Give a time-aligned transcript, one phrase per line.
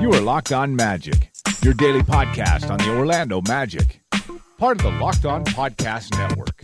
[0.00, 1.30] You are Locked On Magic,
[1.62, 4.00] your daily podcast on the Orlando Magic,
[4.58, 6.60] part of the Locked On Podcast Network.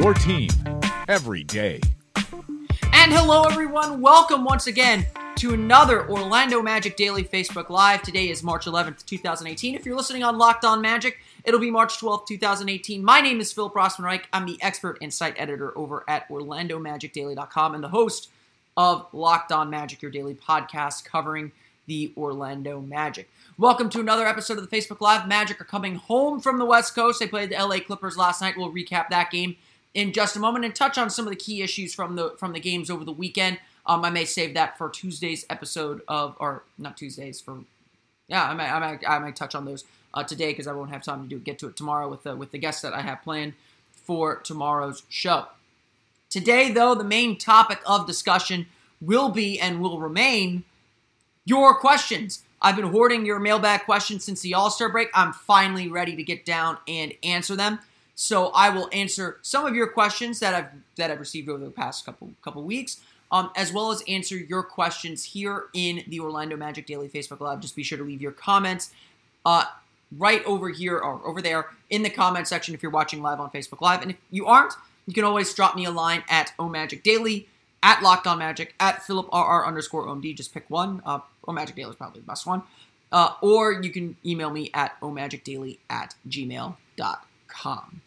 [0.00, 0.50] Your team
[1.08, 1.80] every day.
[2.94, 4.00] And hello, everyone.
[4.00, 8.02] Welcome once again to another Orlando Magic Daily Facebook Live.
[8.02, 9.74] Today is March 11th, 2018.
[9.74, 13.04] If you're listening on Locked On Magic, it'll be March 12th, 2018.
[13.04, 14.28] My name is Philip Rossman-Reich.
[14.32, 18.30] I'm the expert and site editor over at OrlandoMagicDaily.com and the host
[18.76, 21.52] of Locked On Magic, your daily podcast covering
[21.86, 23.28] the Orlando Magic.
[23.58, 25.26] Welcome to another episode of the Facebook Live.
[25.26, 27.18] Magic are coming home from the West Coast.
[27.18, 28.56] They played the LA Clippers last night.
[28.56, 29.56] We'll recap that game
[29.94, 32.52] in just a moment and touch on some of the key issues from the from
[32.52, 33.58] the games over the weekend.
[33.84, 37.58] Um, I may save that for Tuesday's episode of, or not Tuesdays for,
[38.28, 39.84] yeah, I might I might, I might touch on those
[40.14, 42.36] uh, today because I won't have time to do get to it tomorrow with the,
[42.36, 43.54] with the guests that I have planned
[43.90, 45.46] for tomorrow's show.
[46.28, 48.66] Today, though, the main topic of discussion
[49.00, 50.64] will be and will remain
[51.44, 52.42] your questions.
[52.60, 55.08] I've been hoarding your mailbag questions since the All Star break.
[55.14, 57.80] I'm finally ready to get down and answer them.
[58.14, 61.70] So I will answer some of your questions that I've that I've received over the
[61.70, 63.00] past couple couple weeks,
[63.32, 67.60] um, as well as answer your questions here in the Orlando Magic Daily Facebook Live.
[67.60, 68.90] Just be sure to leave your comments
[69.44, 69.64] uh,
[70.18, 73.50] right over here or over there in the comment section if you're watching live on
[73.50, 74.02] Facebook Live.
[74.02, 74.74] And if you aren't,
[75.06, 77.48] you can always drop me a line at Magic Daily
[77.82, 80.36] at On Magic, at Philip RR underscore OMD.
[80.36, 81.02] Just pick one.
[81.04, 82.62] Uh, O Magic Daily is probably the best one.
[83.10, 88.00] Uh, or you can email me at omagicdaily at gmail.com.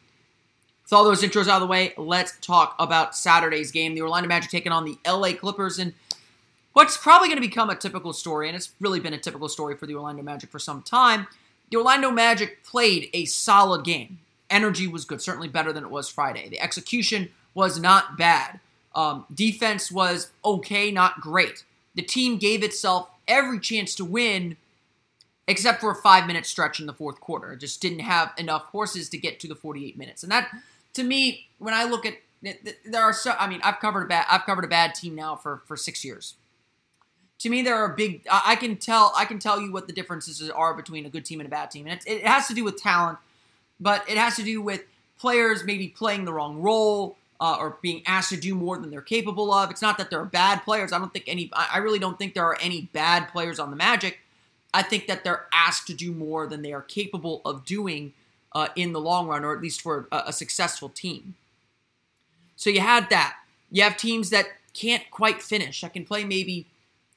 [0.84, 3.96] With all those intros out of the way, let's talk about Saturday's game.
[3.96, 5.94] The Orlando Magic taking on the LA Clippers and
[6.74, 9.76] what's probably going to become a typical story, and it's really been a typical story
[9.76, 11.28] for the Orlando Magic for some time.
[11.70, 14.20] The Orlando Magic played a solid game.
[14.50, 16.50] Energy was good, certainly better than it was Friday.
[16.50, 18.60] The execution was not bad.
[18.94, 21.64] Um, defense was okay, not great.
[21.96, 24.58] The team gave itself every chance to win,
[25.48, 27.54] except for a five minute stretch in the fourth quarter.
[27.54, 30.24] It just didn't have enough horses to get to the 48 minutes.
[30.24, 30.50] And that,
[30.94, 32.16] to me, when I look at
[32.86, 35.36] there are so I mean I've covered a bad I've covered a bad team now
[35.36, 36.36] for for six years.
[37.40, 38.26] To me, there are big.
[38.32, 41.40] I can tell I can tell you what the differences are between a good team
[41.40, 43.18] and a bad team, and it, it has to do with talent,
[43.80, 44.84] but it has to do with
[45.20, 49.02] players maybe playing the wrong role, uh, or being asked to do more than they're
[49.02, 49.70] capable of.
[49.70, 50.94] It's not that they're bad players.
[50.94, 51.52] I don't think any.
[51.54, 54.20] I really don't think there are any bad players on the Magic.
[54.74, 58.14] I think that they're asked to do more than they are capable of doing
[58.54, 61.36] uh, in the long run, or at least for a, a successful team.
[62.56, 63.36] So you had that.
[63.70, 65.84] You have teams that can't quite finish.
[65.84, 66.68] I can play maybe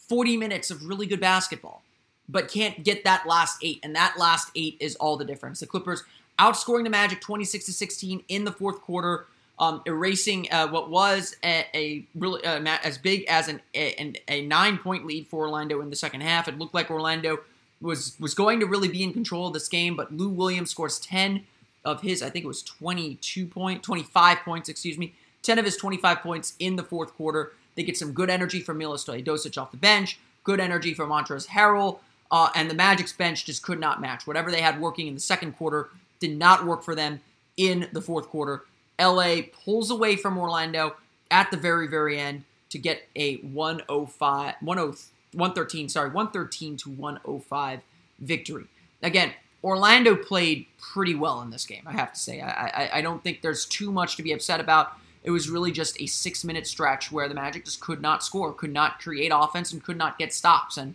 [0.09, 1.83] 40 minutes of really good basketball,
[2.29, 3.81] but can't get that last eight.
[3.83, 5.61] And that last eight is all the difference.
[5.61, 6.05] The Clippers
[6.39, 9.27] outscoring the Magic 26 to 16 in the fourth quarter
[9.59, 14.43] um, erasing uh, what was a, a really uh, as big as an, a, a
[14.43, 16.49] nine point lead for Orlando in the second half.
[16.49, 17.39] It looked like Orlando
[17.81, 20.99] was was going to really be in control of this game, but Lou Williams scores
[21.01, 21.45] 10
[21.85, 25.77] of his, I think it was 22 point, 25 points, excuse me, 10 of his
[25.77, 27.53] 25 points in the fourth quarter.
[27.79, 31.47] They get some good energy from Milos Teodosic off the bench, good energy from Montrezl
[31.47, 34.27] Harrell, uh, and the Magic's bench just could not match.
[34.27, 35.89] Whatever they had working in the second quarter
[36.19, 37.21] did not work for them
[37.57, 38.65] in the fourth quarter.
[39.01, 40.97] LA pulls away from Orlando
[41.31, 47.81] at the very, very end to get a 105, 113, sorry, 113 to 105
[48.19, 48.65] victory.
[49.05, 52.41] Again, Orlando played pretty well in this game, I have to say.
[52.41, 54.95] I, I, I don't think there's too much to be upset about.
[55.25, 58.53] It was really just a six minute stretch where the Magic just could not score,
[58.53, 60.77] could not create offense, and could not get stops.
[60.77, 60.95] And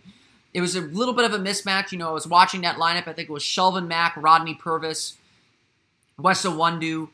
[0.52, 1.92] it was a little bit of a mismatch.
[1.92, 3.06] You know, I was watching that lineup.
[3.08, 5.16] I think it was Shelvin Mack, Rodney Purvis,
[6.18, 7.08] Wes Iwundu,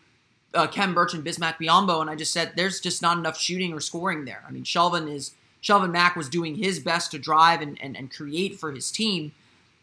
[0.54, 3.72] uh, Khem Birch and Bismack Biyombo, and I just said there's just not enough shooting
[3.72, 4.42] or scoring there.
[4.46, 5.32] I mean, Shelvin is
[5.62, 9.32] Shelvin Mack was doing his best to drive and, and, and create for his team,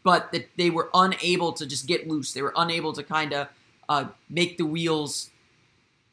[0.04, 2.34] but that they were unable to just get loose.
[2.34, 3.48] They were unable to kind of
[3.88, 5.30] uh, make the wheels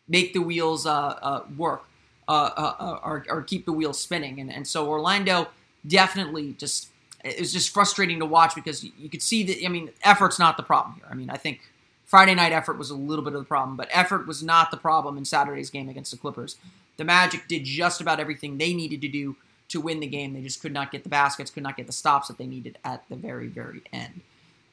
[0.08, 1.84] make the wheels uh, uh work
[2.28, 4.40] uh, or, or keep the wheels spinning.
[4.40, 5.48] And, and so Orlando
[5.86, 6.88] definitely just
[7.22, 9.64] it was just frustrating to watch because you, you could see that.
[9.64, 11.06] I mean, effort's not the problem here.
[11.10, 11.60] I mean, I think
[12.04, 14.76] Friday night effort was a little bit of the problem, but effort was not the
[14.76, 16.56] problem in Saturday's game against the Clippers.
[16.96, 19.36] The Magic did just about everything they needed to do
[19.68, 20.34] to win the game.
[20.34, 22.78] They just could not get the baskets, could not get the stops that they needed
[22.84, 24.20] at the very, very end.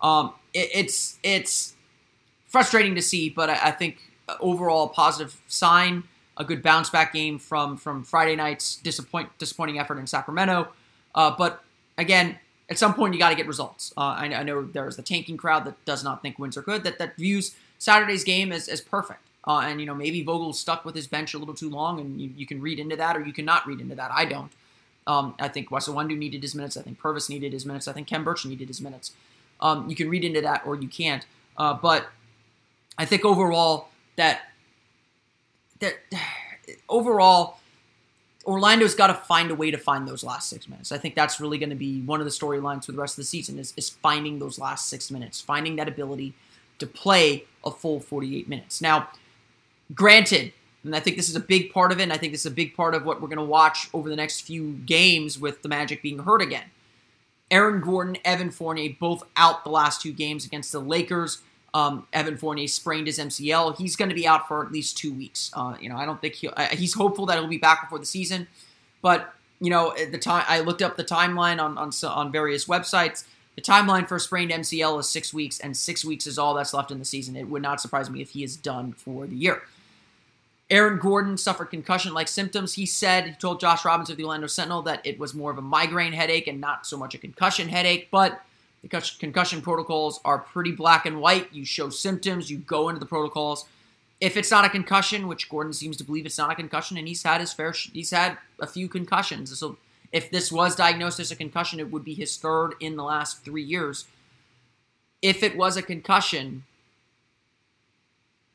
[0.01, 1.73] Um, it, it's it's
[2.47, 6.03] frustrating to see, but I, I think overall positive sign.
[6.37, 10.69] A good bounce back game from from Friday night's disappoint disappointing effort in Sacramento.
[11.13, 11.63] Uh, but
[11.97, 12.39] again,
[12.69, 13.93] at some point you got to get results.
[13.97, 16.83] Uh, I, I, know there's the tanking crowd that does not think wins are good,
[16.85, 19.19] that that views Saturday's game as, as perfect.
[19.45, 22.21] Uh, and you know maybe Vogel stuck with his bench a little too long, and
[22.21, 24.11] you, you can read into that or you cannot read into that.
[24.11, 24.51] I don't.
[25.07, 26.77] Um, I think Wes Iwundu needed his minutes.
[26.77, 27.87] I think Purvis needed his minutes.
[27.87, 29.11] I think Khem Birch needed his minutes.
[29.59, 31.25] Um, you can read into that or you can't.
[31.57, 32.07] Uh, but
[32.97, 34.41] I think overall that
[35.79, 35.95] that
[36.89, 37.59] overall
[38.45, 40.91] Orlando's got to find a way to find those last six minutes.
[40.91, 43.17] I think that's really going to be one of the storylines for the rest of
[43.17, 46.33] the season is, is finding those last six minutes, finding that ability
[46.79, 48.81] to play a full 48 minutes.
[48.81, 49.09] Now,
[49.93, 50.53] granted,
[50.83, 52.51] and I think this is a big part of it, and I think this is
[52.51, 55.61] a big part of what we're going to watch over the next few games with
[55.61, 56.65] the Magic being hurt again.
[57.51, 61.41] Aaron Gordon, Evan Fournier, both out the last two games against the Lakers.
[61.73, 63.77] Um, Evan Fournier sprained his MCL.
[63.77, 65.51] He's going to be out for at least two weeks.
[65.53, 67.99] Uh, you know, I don't think he uh, he's hopeful that he'll be back before
[67.99, 68.47] the season,
[69.01, 72.65] but you know, at the time I looked up the timeline on on on various
[72.65, 73.23] websites.
[73.55, 76.73] The timeline for a sprained MCL is six weeks, and six weeks is all that's
[76.73, 77.35] left in the season.
[77.35, 79.61] It would not surprise me if he is done for the year.
[80.69, 82.75] Aaron Gordon suffered concussion like symptoms.
[82.75, 85.57] He said, he told Josh Robbins of the Orlando Sentinel that it was more of
[85.57, 88.41] a migraine headache and not so much a concussion headache, but
[88.81, 91.53] the concussion protocols are pretty black and white.
[91.53, 93.65] You show symptoms, you go into the protocols.
[94.19, 97.07] If it's not a concussion, which Gordon seems to believe it's not a concussion, and
[97.07, 99.57] he's had his fair, he's had a few concussions.
[99.57, 99.77] So
[100.11, 103.43] if this was diagnosed as a concussion, it would be his third in the last
[103.43, 104.05] three years.
[105.21, 106.63] If it was a concussion,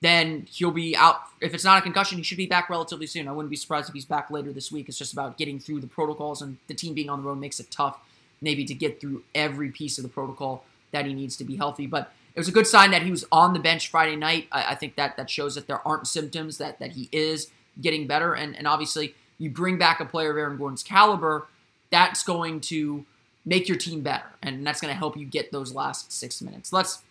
[0.01, 1.23] then he'll be out.
[1.41, 3.29] If it's not a concussion, he should be back relatively soon.
[3.29, 4.89] I wouldn't be surprised if he's back later this week.
[4.89, 7.61] It's just about getting through the protocols, and the team being on the road makes
[7.61, 7.99] it tough
[8.41, 11.87] maybe to get through every piece of the protocol that he needs to be healthy.
[11.87, 14.49] But it was a good sign that he was on the bench Friday night.
[14.53, 17.51] I, I think that that shows that there aren't symptoms that that he is
[17.81, 18.35] getting better.
[18.35, 21.49] And and obviously, you bring back a player of Aaron Gordon's caliber,
[21.91, 23.05] that's going to
[23.45, 26.73] make your team better, and that's going to help you get those last six minutes.
[26.73, 27.03] Let's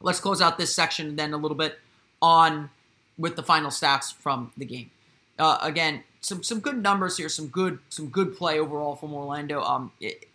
[0.00, 1.78] let's close out this section then a little bit
[2.20, 2.70] on
[3.16, 4.90] with the final stats from the game.
[5.38, 9.62] Uh, again, some some good numbers here, some good some good play overall from Orlando.
[9.62, 10.27] Um, it,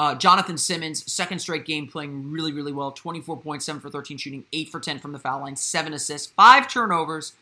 [0.00, 2.90] uh, Jonathan Simmons, second straight game playing really, really well.
[2.90, 7.34] 24.7 for 13 shooting, 8 for 10 from the foul line, 7 assists, 5 turnovers.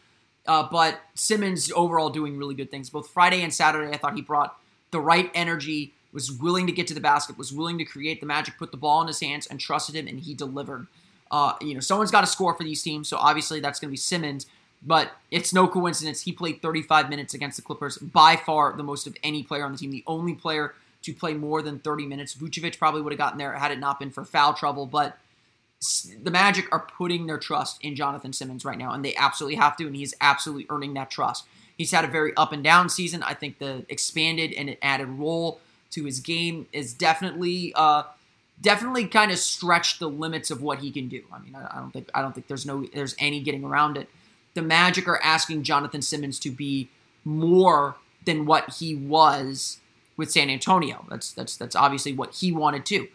[0.45, 2.91] Uh, but Simmons overall doing really good things.
[2.91, 4.59] Both Friday and Saturday, I thought he brought
[4.91, 8.27] the right energy, was willing to get to the basket, was willing to create the
[8.27, 10.89] magic, put the ball in his hands, and trusted him, and he delivered.
[11.31, 13.93] Uh, you know, someone's got to score for these teams, so obviously that's going to
[13.93, 14.47] be Simmons.
[14.85, 19.07] But it's no coincidence he played 35 minutes against the Clippers, by far the most
[19.07, 19.93] of any player on the team.
[19.93, 22.35] The only player to play more than 30 minutes.
[22.35, 25.19] Vucevic probably would have gotten there had it not been for foul trouble, but
[26.23, 29.77] the Magic are putting their trust in Jonathan Simmons right now, and they absolutely have
[29.77, 31.45] to, and he's absolutely earning that trust.
[31.77, 33.23] He's had a very up and down season.
[33.23, 35.61] I think the expanded and added role
[35.93, 38.03] to his game is definitely uh,
[38.61, 41.23] definitely kind of stretched the limits of what he can do.
[41.33, 43.97] I mean, I, I don't think I don't think there's no there's any getting around
[43.97, 44.09] it.
[44.55, 46.89] The Magic are asking Jonathan Simmons to be
[47.25, 49.79] more than what he was
[50.19, 51.07] with San Antonio.
[51.09, 53.09] That's that's that's obviously what he wanted to,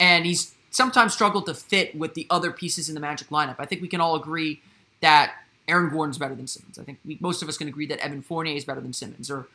[0.00, 3.56] and he's sometimes struggled to fit with the other pieces in the Magic lineup.
[3.60, 4.60] I think we can all agree
[5.00, 5.34] that
[5.68, 6.78] Aaron Gordon's better than Simmons.
[6.78, 9.30] I think we, most of us can agree that Evan Fournier is better than Simmons,
[9.30, 9.46] or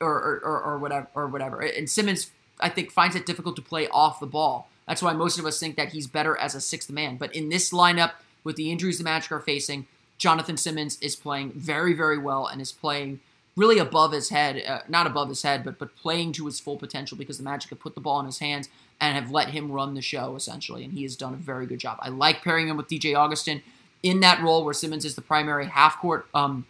[0.00, 1.60] or, or or whatever or whatever.
[1.60, 2.30] And Simmons,
[2.60, 4.70] I think, finds it difficult to play off the ball.
[4.86, 7.18] That's why most of us think that he's better as a sixth man.
[7.18, 11.52] But in this lineup, with the injuries the Magic are facing, Jonathan Simmons is playing
[11.52, 13.20] very, very well and is playing
[13.58, 16.76] really above his head, uh, not above his head, but but playing to his full
[16.76, 18.68] potential because the Magic have put the ball in his hands
[19.00, 21.80] and have let him run the show essentially, and he has done a very good
[21.80, 21.98] job.
[22.00, 23.62] I like pairing him with DJ Augustin
[24.02, 26.66] in that role where Simmons is the primary half court um,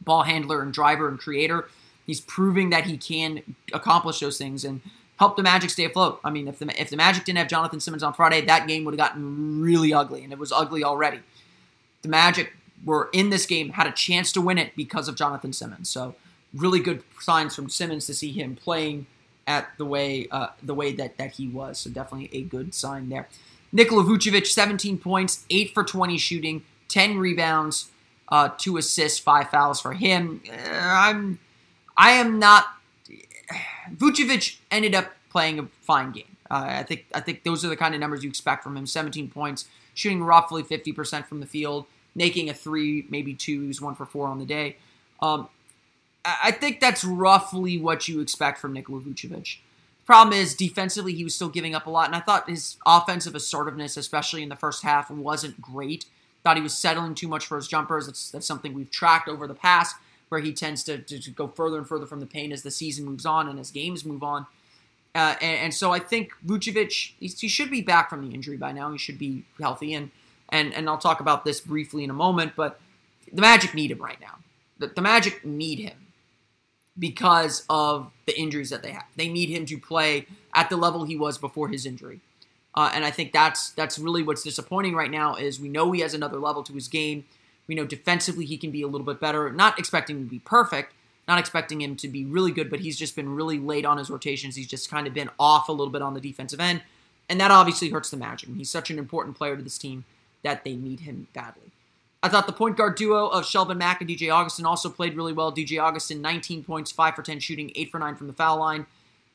[0.00, 1.68] ball handler and driver and creator.
[2.06, 4.80] He's proving that he can accomplish those things and
[5.18, 6.18] help the Magic stay afloat.
[6.24, 8.84] I mean, if the if the Magic didn't have Jonathan Simmons on Friday, that game
[8.84, 11.20] would have gotten really ugly, and it was ugly already.
[12.00, 15.52] The Magic were in this game, had a chance to win it because of Jonathan
[15.52, 15.88] Simmons.
[15.88, 16.16] So
[16.54, 19.06] really good signs from Simmons to see him playing
[19.46, 21.78] at the way uh, the way that that he was.
[21.78, 23.28] So definitely a good sign there.
[23.72, 27.90] Nikola Vucevic, 17 points, 8 for 20 shooting, 10 rebounds,
[28.28, 30.42] uh, 2 assists, 5 fouls for him.
[30.46, 31.38] Uh, I'm
[31.96, 32.66] I am not
[33.94, 36.36] Vucevic ended up playing a fine game.
[36.50, 38.86] Uh, I think I think those are the kind of numbers you expect from him.
[38.86, 43.62] 17 points, shooting roughly 50% from the field, making a three, maybe two.
[43.62, 44.76] He was one for four on the day.
[45.20, 45.48] Um,
[46.24, 49.58] I think that's roughly what you expect from Nikola Vucevic.
[50.04, 53.34] Problem is, defensively, he was still giving up a lot, and I thought his offensive
[53.34, 56.06] assertiveness, especially in the first half, wasn't great.
[56.42, 58.06] Thought he was settling too much for his jumpers.
[58.06, 59.96] That's, that's something we've tracked over the past,
[60.28, 62.70] where he tends to, to, to go further and further from the paint as the
[62.70, 64.46] season moves on and as games move on.
[65.14, 68.56] Uh, and, and, so I think Vucevic, he, he should be back from the injury
[68.56, 68.90] by now.
[68.90, 70.10] He should be healthy, and
[70.48, 72.52] and and I'll talk about this briefly in a moment.
[72.56, 72.80] But
[73.30, 74.38] the Magic need him right now.
[74.78, 76.01] The, the Magic need him
[76.98, 79.06] because of the injuries that they have.
[79.16, 82.20] They need him to play at the level he was before his injury.
[82.74, 86.00] Uh, and I think that's that's really what's disappointing right now is we know he
[86.00, 87.24] has another level to his game.
[87.66, 89.50] We know defensively he can be a little bit better.
[89.52, 90.92] Not expecting him to be perfect,
[91.28, 94.10] not expecting him to be really good, but he's just been really late on his
[94.10, 94.56] rotations.
[94.56, 96.82] He's just kind of been off a little bit on the defensive end,
[97.28, 98.48] and that obviously hurts the Magic.
[98.56, 100.04] He's such an important player to this team
[100.42, 101.70] that they need him badly.
[102.22, 105.32] I thought the point guard duo of Shelvin Mack and DJ Augustin also played really
[105.32, 105.52] well.
[105.52, 108.86] DJ Augustin, 19 points, 5 for 10 shooting, 8 for 9 from the foul line.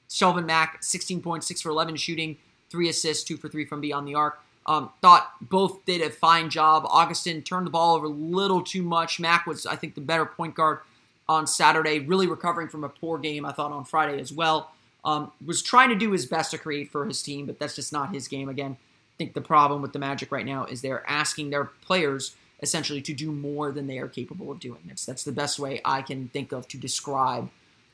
[0.09, 2.37] Shelvin Mack, 16 points, 6 for 11 shooting,
[2.69, 4.39] 3 assists, 2 for 3 from beyond the arc.
[4.65, 6.85] Um, thought both did a fine job.
[6.87, 9.19] Augustin turned the ball over a little too much.
[9.19, 10.79] Mack was, I think, the better point guard
[11.27, 14.71] on Saturday, really recovering from a poor game, I thought, on Friday as well.
[15.03, 17.91] Um, was trying to do his best to create for his team, but that's just
[17.91, 18.77] not his game again.
[18.79, 23.01] I think the problem with the Magic right now is they're asking their players– essentially
[23.01, 24.81] to do more than they are capable of doing.
[24.87, 27.49] That's that's the best way I can think of to describe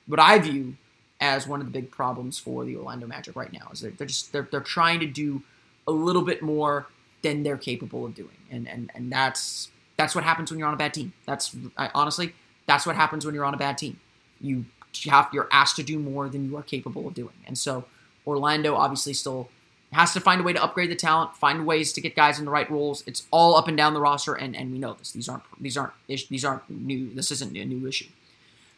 [0.08, 0.76] what I view
[1.20, 3.70] as one of the big problems for the Orlando Magic right now.
[3.72, 5.44] Is they're, they're just they're, they're trying to do
[5.88, 6.88] a little bit more
[7.22, 10.74] than they're capable of doing, and and and that's that's what happens when you're on
[10.74, 11.14] a bad team.
[11.26, 12.34] That's I, honestly
[12.66, 14.00] that's what happens when you're on a bad team.
[14.40, 14.66] You
[15.06, 17.86] have you're asked to do more than you are capable of doing, and so
[18.26, 19.50] Orlando obviously still
[19.94, 22.46] has to find a way to upgrade the talent, find ways to get guys in
[22.46, 23.04] the right roles.
[23.08, 25.12] It's all up and down the roster, and, and we know this.
[25.12, 27.14] These aren't these aren't these aren't new.
[27.14, 28.08] This isn't a new issue.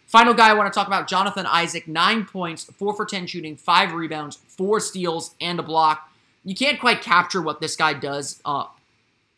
[0.08, 3.56] Final guy I want to talk about, Jonathan Isaac, nine points, four for ten shooting,
[3.56, 6.12] five rebounds, four steals, and a block.
[6.44, 8.66] You can't quite capture what this guy does uh,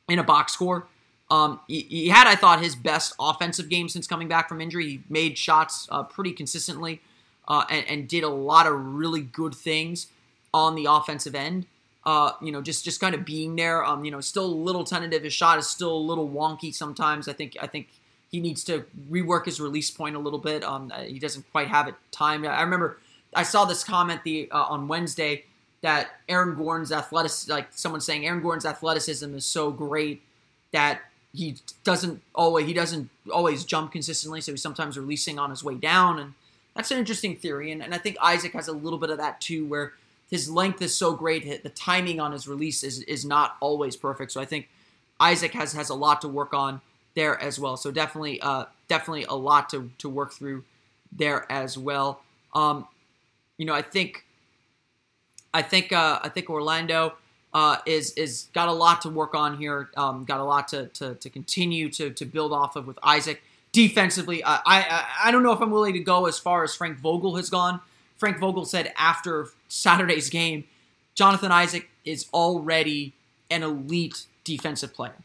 [0.09, 0.87] in a box score.
[1.29, 4.85] Um, he, he, had, I thought, his best offensive game since coming back from injury.
[4.85, 7.01] He made shots uh, pretty consistently
[7.47, 10.07] uh, and, and did a lot of really good things
[10.53, 11.65] on the offensive end.
[12.05, 13.83] Uh, you know, just just kind of being there.
[13.83, 15.23] Um, you know, still a little tentative.
[15.23, 17.27] His shot is still a little wonky sometimes.
[17.27, 17.89] I think I think
[18.31, 20.63] he needs to rework his release point a little bit.
[20.63, 22.45] Um, uh, he doesn't quite have it timed.
[22.45, 22.97] I remember
[23.33, 25.43] I saw this comment the uh, on Wednesday
[25.81, 30.21] that Aaron Gordon's athleticism, like someone saying Aaron Gordon's athleticism is so great
[30.71, 31.01] that
[31.33, 35.75] he doesn't always he doesn't always jump consistently, so he's sometimes releasing on his way
[35.75, 36.33] down, and
[36.75, 37.71] that's an interesting theory.
[37.71, 39.93] And, and I think Isaac has a little bit of that too, where
[40.29, 41.63] his length is so great.
[41.63, 44.31] The timing on his release is, is not always perfect.
[44.31, 44.69] So I think
[45.19, 46.81] Isaac has has a lot to work on
[47.15, 47.77] there as well.
[47.77, 50.63] So definitely uh, definitely a lot to to work through
[51.11, 52.21] there as well.
[52.53, 52.87] Um,
[53.57, 54.25] you know, I think
[55.53, 57.15] I think uh, I think Orlando
[57.53, 59.89] uh, is is got a lot to work on here.
[59.97, 63.41] Um, got a lot to, to, to continue to to build off of with Isaac
[63.71, 64.43] defensively.
[64.43, 67.35] I, I I don't know if I'm willing to go as far as Frank Vogel
[67.37, 67.81] has gone.
[68.17, 70.65] Frank Vogel said after Saturday's game,
[71.15, 73.13] Jonathan Isaac is already
[73.49, 75.15] an elite defensive player.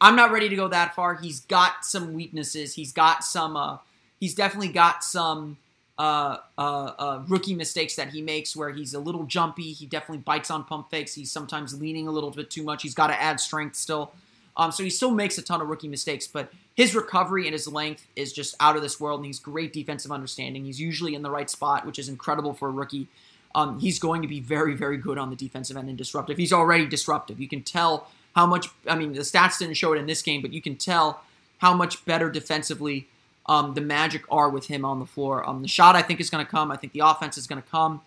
[0.00, 1.16] I'm not ready to go that far.
[1.16, 2.74] He's got some weaknesses.
[2.74, 3.56] He's got some.
[3.56, 3.78] Uh,
[4.20, 5.58] he's definitely got some
[5.98, 9.72] uh, uh, uh, rookie mistakes that he makes where he's a little jumpy.
[9.72, 11.14] He definitely bites on pump fakes.
[11.14, 12.82] He's sometimes leaning a little bit too much.
[12.82, 14.12] He's got to add strength still.
[14.58, 17.68] Um, so he still makes a ton of rookie mistakes, but his recovery and his
[17.68, 20.64] length is just out of this world, and he's great defensive understanding.
[20.64, 23.06] He's usually in the right spot, which is incredible for a rookie.
[23.54, 26.36] Um, he's going to be very, very good on the defensive end and disruptive.
[26.36, 27.40] He's already disruptive.
[27.40, 28.68] You can tell how much.
[28.86, 31.22] I mean, the stats didn't show it in this game, but you can tell
[31.58, 33.06] how much better defensively
[33.46, 35.48] um, the Magic are with him on the floor.
[35.48, 36.70] Um, the shot, I think, is going to come.
[36.70, 38.02] I think the offense is going to come.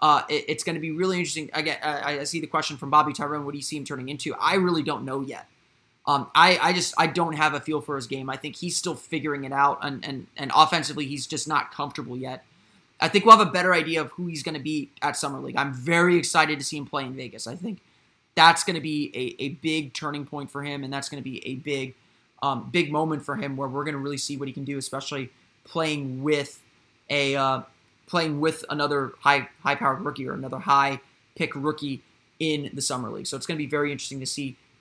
[0.00, 1.50] Uh, it, it's going to be really interesting.
[1.54, 3.44] Again, I, I see the question from Bobby Tyrone.
[3.44, 4.34] What do you see him turning into?
[4.34, 5.48] I really don't know yet.
[6.06, 8.28] Um, I, I just I don't have a feel for his game.
[8.28, 12.16] I think he's still figuring it out, and and, and offensively he's just not comfortable
[12.16, 12.44] yet.
[13.00, 15.40] I think we'll have a better idea of who he's going to be at Summer
[15.40, 15.56] League.
[15.56, 17.46] I'm very excited to see him play in Vegas.
[17.46, 17.80] I think
[18.34, 21.24] that's going to be a, a big turning point for him, and that's going to
[21.24, 21.94] be a big
[22.42, 24.76] um, big moment for him where we're going to really see what he can do,
[24.76, 25.30] especially
[25.64, 26.60] playing with
[27.08, 27.62] a uh,
[28.06, 31.00] playing with another high high powered rookie or another high
[31.34, 32.02] pick rookie
[32.38, 33.26] in the summer league.
[33.26, 34.56] So it's going to be very interesting to see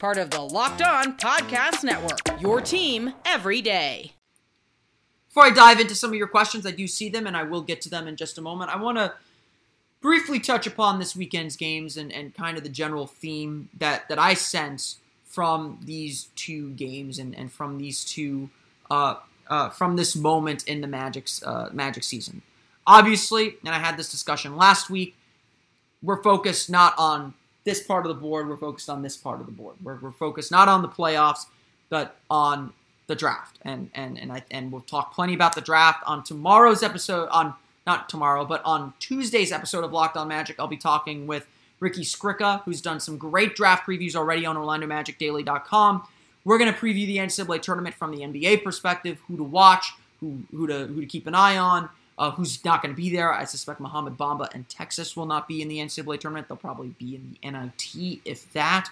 [0.00, 2.40] Part of the Locked On Podcast Network.
[2.40, 4.12] Your team every day.
[5.28, 7.60] Before I dive into some of your questions, I do see them and I will
[7.60, 8.74] get to them in just a moment.
[8.74, 9.12] I want to
[10.00, 14.18] briefly touch upon this weekend's games and, and kind of the general theme that, that
[14.18, 18.48] I sense from these two games and, and from these two
[18.90, 19.16] uh,
[19.48, 22.40] uh, from this moment in the Magic's uh, Magic season.
[22.86, 25.14] Obviously, and I had this discussion last week.
[26.02, 28.48] We're focused not on this part of the board.
[28.48, 29.76] We're focused on this part of the board.
[29.82, 31.46] We're, we're focused not on the playoffs,
[31.88, 32.72] but on
[33.06, 33.58] the draft.
[33.62, 37.28] And and and I and we'll talk plenty about the draft on tomorrow's episode.
[37.30, 37.54] On
[37.86, 41.46] not tomorrow, but on Tuesday's episode of Locked On Magic, I'll be talking with
[41.80, 46.06] Ricky Skrika, who's done some great draft previews already on OrlandoMagicDaily.com.
[46.44, 50.38] We're going to preview the NCAA tournament from the NBA perspective, who to watch, who
[50.50, 51.88] who to who to keep an eye on,
[52.20, 53.32] uh, who's not going to be there.
[53.32, 56.48] I suspect Mohamed Bamba and Texas will not be in the NCAA tournament.
[56.48, 58.90] They'll probably be in the NIT, if that.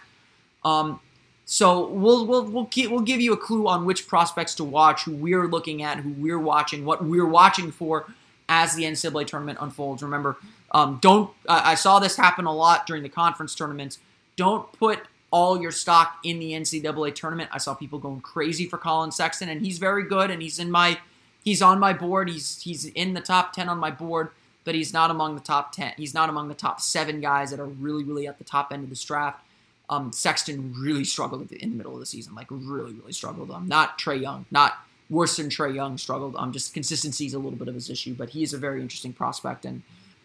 [0.65, 0.99] Um,
[1.45, 5.05] so we'll we'll we'll, keep, we'll give you a clue on which prospects to watch,
[5.05, 8.07] who we're looking at, who we're watching, what we're watching for
[8.49, 10.03] as the NCAA tournament unfolds.
[10.03, 10.39] Remember,
[10.73, 13.99] um, don't uh, I saw this happen a lot during the conference tournaments.
[14.37, 17.51] Don't put all your stock in the NCAA tournament.
[17.53, 20.71] I saw people going crazy for Collin Sexton, and he's very good, and he's in
[20.71, 20.99] my
[21.45, 22.29] he's on my board.
[22.29, 24.31] He's he's in the top ten on my board,
[24.65, 25.93] but he's not among the top ten.
[25.97, 28.85] He's not among the top seven guys that are really really at the top end
[28.85, 29.45] of this draft.
[29.91, 33.51] Um, Sexton really struggled in the middle of the season, like really really struggled.
[33.51, 34.75] Um, not Trae Young, not
[35.11, 36.37] worse than Trae Young struggled.
[36.37, 38.83] Um, just consistency is a little bit of his issue, but he is a very
[38.83, 39.83] interesting prospect, and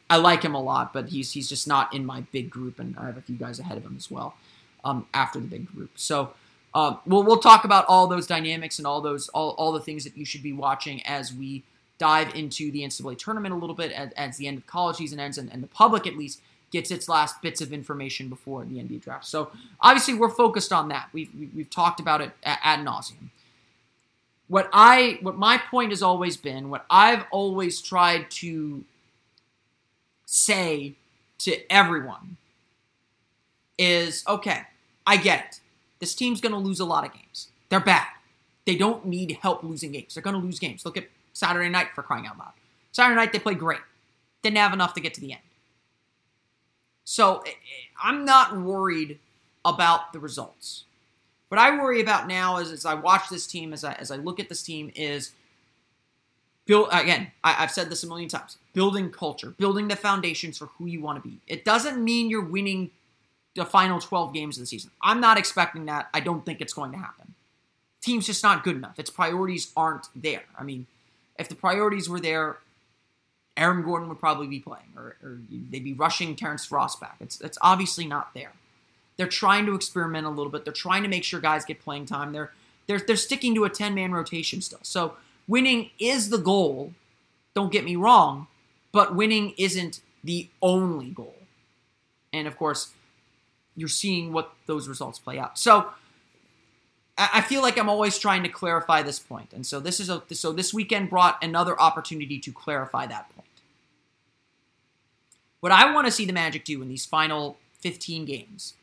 [0.10, 0.92] I like him a lot.
[0.94, 3.60] But he's he's just not in my big group, and I have a few guys
[3.60, 4.36] ahead of him as well
[4.84, 5.92] um, after the big group.
[5.96, 6.34] So
[6.76, 10.04] uh, we'll we'll talk about all those dynamics and all those all, all the things
[10.04, 11.64] that you should be watching as we
[12.00, 15.20] dive into the NCAA tournament a little bit as, as the end of college season
[15.20, 18.76] ends and, and the public at least gets its last bits of information before the
[18.76, 19.26] NBA draft.
[19.26, 21.10] So obviously we're focused on that.
[21.14, 23.30] We've we've talked about it ad nauseum.
[24.48, 28.84] What I what my point has always been, what I've always tried to
[30.26, 30.96] say
[31.40, 32.38] to everyone
[33.78, 34.62] is okay.
[35.06, 35.60] I get it.
[36.04, 37.48] This team's going to lose a lot of games.
[37.70, 38.08] They're bad.
[38.66, 40.14] They don't need help losing games.
[40.14, 40.84] They're going to lose games.
[40.84, 42.52] Look at Saturday night for crying out loud.
[42.92, 43.80] Saturday night, they played great.
[44.42, 45.42] Didn't have enough to get to the end.
[47.06, 47.54] So eh, eh,
[48.04, 49.18] I'm not worried
[49.64, 50.84] about the results.
[51.48, 54.18] What I worry about now is as I watch this team, as I, as I
[54.18, 55.32] look at this team, is
[56.66, 57.32] build again.
[57.46, 58.58] I, have said this a million times.
[58.74, 61.38] Building culture, building the foundations for who you want to be.
[61.48, 62.92] It doesn't mean you're winning
[63.56, 64.92] the final 12 games of the season.
[65.02, 66.10] I'm not expecting that.
[66.14, 67.34] I don't think it's going to happen.
[68.02, 69.00] Team's just not good enough.
[69.00, 70.44] Its priorities aren't there.
[70.58, 70.88] I mean,
[71.38, 72.58] if the priorities were there,
[73.56, 77.18] Aaron Gordon would probably be playing, or, or they'd be rushing Terrence Ross back.
[77.20, 78.52] It's it's obviously not there.
[79.16, 80.66] They're trying to experiment a little bit.
[80.66, 82.34] They're trying to make sure guys get playing time.
[82.34, 82.52] They're
[82.88, 84.80] they're they're sticking to a 10 man rotation still.
[84.82, 85.14] So
[85.48, 86.94] winning is the goal.
[87.54, 88.48] Don't get me wrong,
[88.92, 91.36] but winning isn't the only goal.
[92.32, 92.92] And of course,
[93.76, 95.58] you're seeing what those results play out.
[95.58, 95.90] So
[97.18, 99.54] I feel like I'm always trying to clarify this point.
[99.54, 103.48] and so this is a so this weekend brought another opportunity to clarify that point.
[105.60, 108.74] What I want to see the Magic do in these final 15 games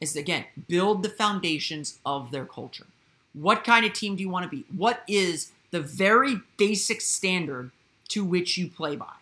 [0.00, 2.86] is again build the foundations of their culture.
[3.34, 4.64] What kind of team do you want to be?
[4.74, 7.70] What is the very basic standard
[8.08, 9.12] to which you play by?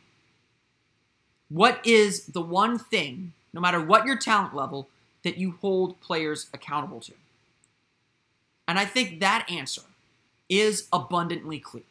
[1.48, 4.88] What is the one thing, no matter what your talent level,
[5.24, 7.12] that you hold players accountable to?
[8.68, 9.82] And I think that answer
[10.48, 11.84] is abundantly clear.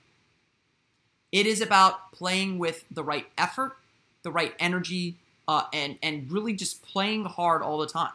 [1.32, 3.76] It is about playing with the right effort,
[4.22, 5.16] the right energy,
[5.48, 8.12] uh, and and really just playing hard all the time.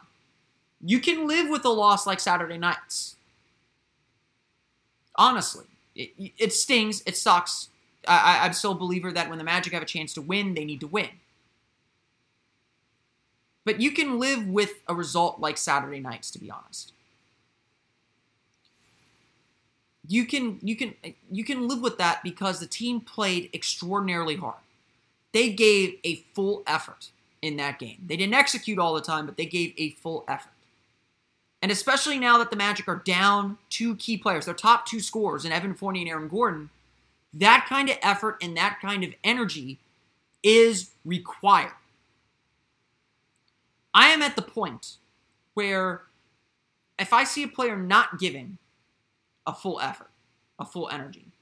[0.81, 3.17] You can live with a loss like Saturday nights.
[5.17, 7.03] Honestly, it, it stings.
[7.07, 7.69] It sucks.
[8.07, 10.65] I, I'm still a believer that when the Magic have a chance to win, they
[10.65, 11.09] need to win.
[13.65, 16.93] But you can live with a result like Saturday nights, to be honest.
[20.07, 20.95] You can you can
[21.31, 24.57] you can live with that because the team played extraordinarily hard.
[25.33, 27.11] They gave a full effort
[27.43, 27.99] in that game.
[28.07, 30.53] They didn't execute all the time, but they gave a full effort.
[31.61, 35.45] And especially now that the Magic are down two key players, their top two scorers
[35.45, 36.71] in Evan Fournier and Aaron Gordon,
[37.35, 39.79] that kind of effort and that kind of energy
[40.43, 41.73] is required.
[43.99, 44.99] I am at the point
[45.55, 46.03] where
[47.01, 48.59] if I see a player not giving
[49.45, 50.13] a full effort,
[50.57, 51.33] a full energy,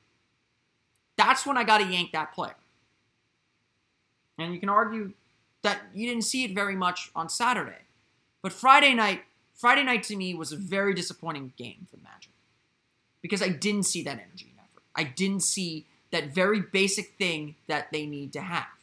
[1.18, 2.56] that's when I got to yank that player.
[4.38, 5.12] And you can argue
[5.60, 7.82] that you didn't see it very much on Saturday.
[8.40, 12.30] But Friday night, Friday night to me was a very disappointing game for the Magic
[13.20, 14.82] because I didn't see that energy and effort.
[14.94, 18.75] I didn't see that very basic thing that they need to have.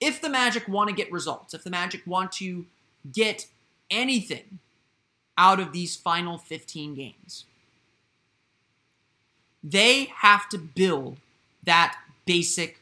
[0.00, 2.66] If the Magic want to get results, if the Magic want to
[3.12, 3.46] get
[3.90, 4.58] anything
[5.36, 7.44] out of these final 15 games,
[9.62, 11.16] they have to build
[11.64, 12.80] that basic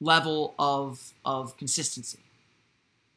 [0.00, 2.18] level of, of consistency.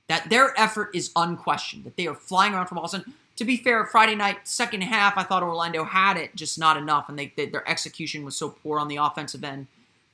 [0.07, 3.13] That their effort is unquestioned, that they are flying around from Boston.
[3.37, 7.07] To be fair, Friday night, second half, I thought Orlando had it, just not enough,
[7.07, 9.67] and they, they their execution was so poor on the offensive end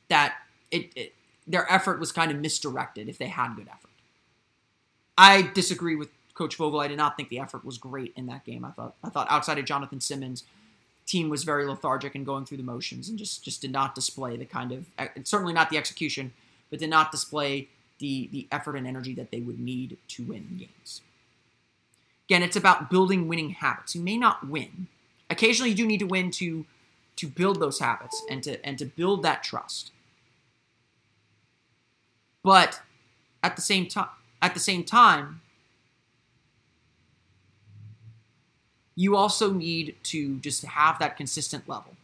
[0.08, 0.36] that
[0.72, 1.14] it, it
[1.48, 3.90] their effort was kind of misdirected if they had good effort.
[5.18, 6.80] I disagree with Coach Vogel.
[6.80, 8.64] I did not think the effort was great in that game.
[8.64, 10.44] I thought I thought outside of Jonathan Simmons,
[11.06, 14.38] team was very lethargic and going through the motions and just just did not display
[14.38, 16.34] the kind of eh, certainly not the execution
[16.70, 20.46] but did not display the, the effort and energy that they would need to win
[20.58, 21.02] games.
[22.28, 23.96] Again, it's about building winning habits.
[23.96, 24.88] You may not win.
[25.30, 26.66] Occasionally, you do need to win to
[27.16, 29.92] to build those habits and to and to build that trust.
[32.48, 32.80] But
[33.44, 34.08] at the same time,
[34.42, 35.42] at the same time,
[38.96, 41.98] you also need to just have that consistent level.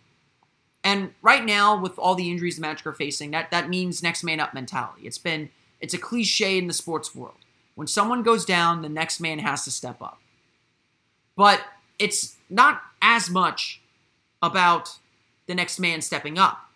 [0.83, 4.21] And right now, with all the injuries the Magic are facing, that, that means next
[4.21, 5.03] man up mentality.
[5.03, 5.47] It's been
[5.79, 7.39] it's a cliche in the sports world.
[7.75, 10.19] When someone goes down, the next man has to step up.
[11.37, 11.61] But
[11.97, 13.79] it's not as much
[14.41, 14.97] about
[15.47, 16.69] the next man stepping up.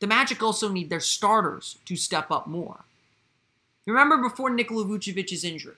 [0.00, 2.84] The Magic also need their starters to step up more.
[3.86, 5.76] Remember before Nikola Vucevic's injury,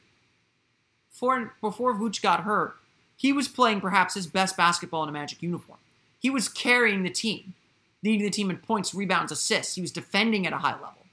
[1.10, 2.76] before, before Vuce got hurt,
[3.16, 5.78] he was playing perhaps his best basketball in a Magic uniform.
[6.18, 7.54] He was carrying the team,
[8.02, 9.74] leading the team in points, rebounds, assists.
[9.74, 11.06] He was defending at a high level.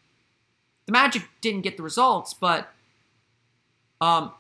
[0.86, 2.70] The Magic didn't get the results, but
[4.02, 4.32] um,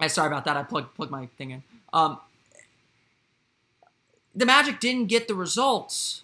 [0.00, 0.56] I sorry about that.
[0.56, 1.62] I plugged plugged my thing in.
[1.92, 2.18] Um,
[4.34, 6.22] the Magic didn't get the results,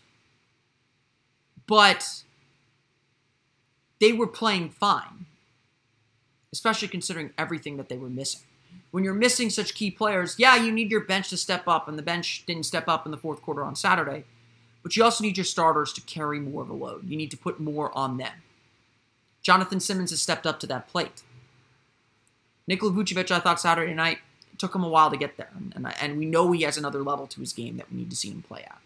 [1.66, 2.22] but
[4.00, 5.26] they were playing fine,
[6.52, 8.42] especially considering everything that they were missing
[8.92, 11.98] when you're missing such key players, yeah, you need your bench to step up, and
[11.98, 14.24] the bench didn't step up in the fourth quarter on Saturday.
[14.82, 17.08] But you also need your starters to carry more of a load.
[17.08, 18.42] You need to put more on them.
[19.42, 21.22] Jonathan Simmons has stepped up to that plate.
[22.68, 24.18] Nikola Vucevic, I thought Saturday night,
[24.58, 25.50] took him a while to get there.
[25.74, 28.16] And, and we know he has another level to his game that we need to
[28.16, 28.78] see him play at.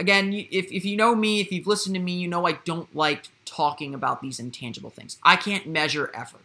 [0.00, 2.94] Again, if, if you know me, if you've listened to me, you know I don't
[2.94, 5.18] like talking about these intangible things.
[5.22, 6.44] I can't measure effort.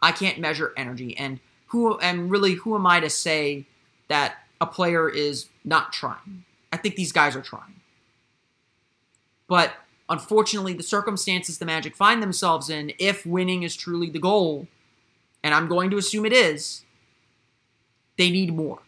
[0.00, 1.16] I can't measure energy.
[1.16, 3.66] And who and really who am I to say
[4.08, 6.44] that a player is not trying?
[6.72, 7.80] I think these guys are trying.
[9.48, 9.74] But
[10.08, 14.66] unfortunately, the circumstances the Magic find themselves in, if winning is truly the goal,
[15.42, 16.84] and I'm going to assume it is,
[18.16, 18.80] they need more.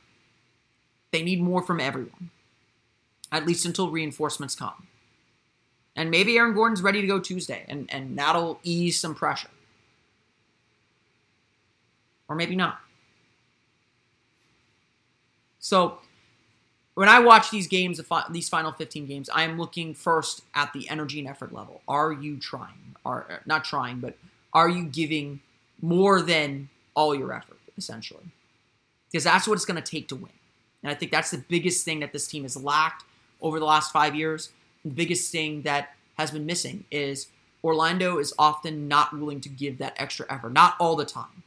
[1.11, 2.31] They need more from everyone
[3.35, 4.87] at least until reinforcements come.
[5.97, 9.49] And maybe Aaron Gordon's ready to go Tuesday, and, and that'll ease some pressure.
[12.29, 12.79] Or maybe not.
[15.59, 15.99] So,
[16.95, 20.89] when I watch these games, these final 15 games, I am looking first at the
[20.89, 21.81] energy and effort level.
[21.89, 22.95] Are you trying?
[23.05, 24.17] Are not trying, but
[24.53, 25.41] are you giving
[25.83, 28.25] more than all your effort, essentially?
[29.11, 30.31] Because that's what it's going to take to win.
[30.83, 33.05] And I think that's the biggest thing that this team has lacked
[33.45, 34.51] over the last five years,
[34.85, 37.29] the biggest thing that has been missing is
[37.63, 41.45] Orlando is often not willing to give that extra effort, not all the time.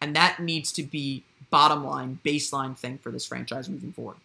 [0.00, 4.18] And that needs to be bottom line, baseline thing for this franchise moving forward.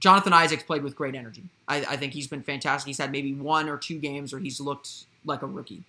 [0.00, 1.44] Jonathan Isaacs played with great energy.
[1.66, 2.86] I, I, think he's been fantastic.
[2.86, 5.82] He's had maybe one or two games where he's looked like a rookie.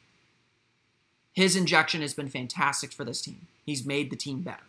[1.33, 3.47] His injection has been fantastic for this team.
[3.65, 4.63] He's made the team better.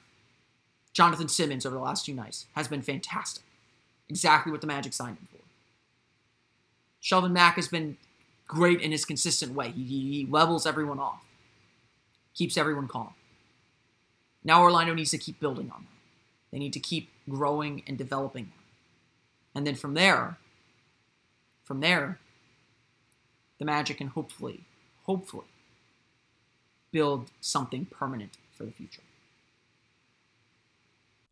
[0.92, 3.44] Jonathan Simmons over the last two nights has been fantastic.
[4.08, 5.35] Exactly what the Magic signed him for.
[7.06, 7.96] Shelvin Mack has been
[8.48, 9.70] great in his consistent way.
[9.70, 11.22] He, he levels everyone off,
[12.34, 13.14] keeps everyone calm.
[14.42, 16.50] Now Orlando needs to keep building on that.
[16.50, 19.58] They need to keep growing and developing that.
[19.58, 20.36] And then from there,
[21.62, 22.18] from there,
[23.60, 24.64] the Magic can hopefully,
[25.04, 25.46] hopefully,
[26.90, 29.02] build something permanent for the future.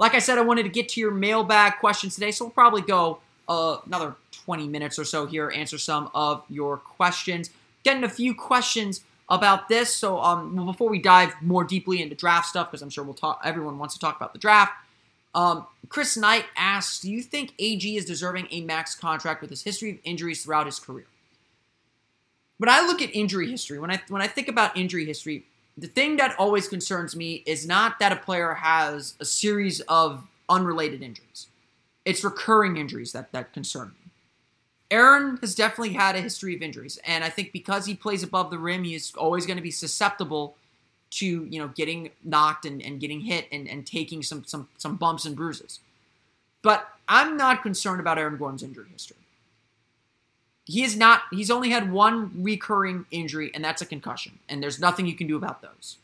[0.00, 2.80] Like I said, I wanted to get to your mailbag questions today, so we'll probably
[2.80, 4.14] go uh, another
[4.46, 7.50] 20 minutes or so here, answer some of your questions.
[7.84, 9.94] Getting a few questions about this.
[9.94, 13.42] So, um, before we dive more deeply into draft stuff, because I'm sure we'll talk,
[13.44, 14.72] everyone wants to talk about the draft.
[15.34, 19.64] Um, Chris Knight asks, "Do you think AG is deserving a max contract with his
[19.64, 21.06] history of injuries throughout his career?"
[22.56, 25.44] When I look at injury history, when I when I think about injury history,
[25.80, 30.26] the thing that always concerns me is not that a player has a series of
[30.48, 31.46] unrelated injuries.
[32.04, 34.10] It's recurring injuries that, that concern me.
[34.90, 38.50] Aaron has definitely had a history of injuries, and I think because he plays above
[38.50, 40.56] the rim, he is always going to be susceptible
[41.10, 44.96] to you know getting knocked and, and getting hit and, and taking some some some
[44.96, 45.78] bumps and bruises.
[46.62, 49.16] But I'm not concerned about Aaron Gordon's injury history.
[50.70, 54.38] He is not, he's only had one recurring injury, and that's a concussion.
[54.48, 55.96] And there's nothing you can do about those.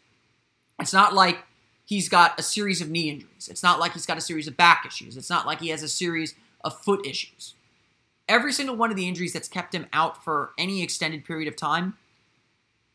[0.81, 1.39] It's not like
[1.85, 3.49] he's got a series of knee injuries.
[3.49, 5.17] It's not like he's got a series of back issues.
[5.17, 7.55] It's not like he has a series of foot issues.
[8.29, 11.55] Every single one of the injuries that's kept him out for any extended period of
[11.55, 11.97] time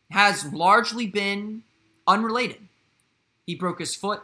[0.10, 1.63] has largely been
[2.05, 2.67] unrelated.
[3.45, 4.21] He broke his foot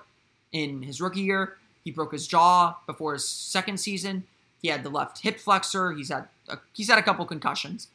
[0.51, 1.55] in his rookie year.
[1.86, 4.25] He broke his jaw before his second season.
[4.67, 5.93] He had the left hip flexor.
[5.93, 7.88] He's had a, he's had a couple concussions.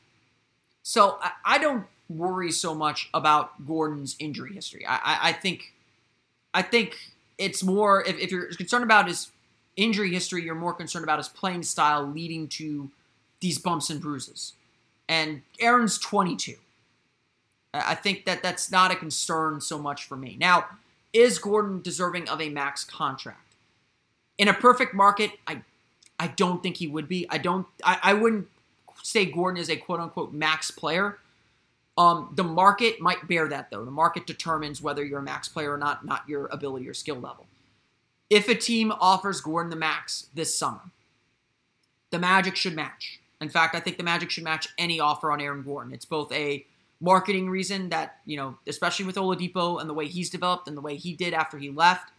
[0.82, 4.86] So I, I, don't worry so much about Gordon's injury history.
[4.86, 5.74] I, I, I think
[6.54, 6.96] I think
[7.36, 9.30] it's more if, if you're concerned about his
[9.76, 12.90] injury history, you're more concerned about his playing style leading to
[13.40, 14.54] these bumps and bruises.
[15.06, 16.54] And Aaron's 22.
[17.74, 20.38] I think that that's not a concern so much for me.
[20.40, 20.68] Now,
[21.12, 23.56] is Gordon deserving of a max contract?
[24.38, 25.64] In a perfect market, I
[26.22, 27.26] I don't think he would be.
[27.28, 27.66] I don't.
[27.82, 28.46] I, I wouldn't
[29.02, 31.18] say Gordon is a quote unquote max player.
[31.98, 33.84] Um, the market might bear that though.
[33.84, 37.16] The market determines whether you're a max player or not, not your ability or skill
[37.16, 37.46] level.
[38.30, 40.92] If a team offers Gordon the max this summer,
[42.10, 43.18] the Magic should match.
[43.40, 45.92] In fact, I think the Magic should match any offer on Aaron Gordon.
[45.92, 46.64] It's both a
[47.00, 50.80] marketing reason that, you know, especially with Oladipo and the way he's developed and the
[50.80, 52.12] way he did after he left,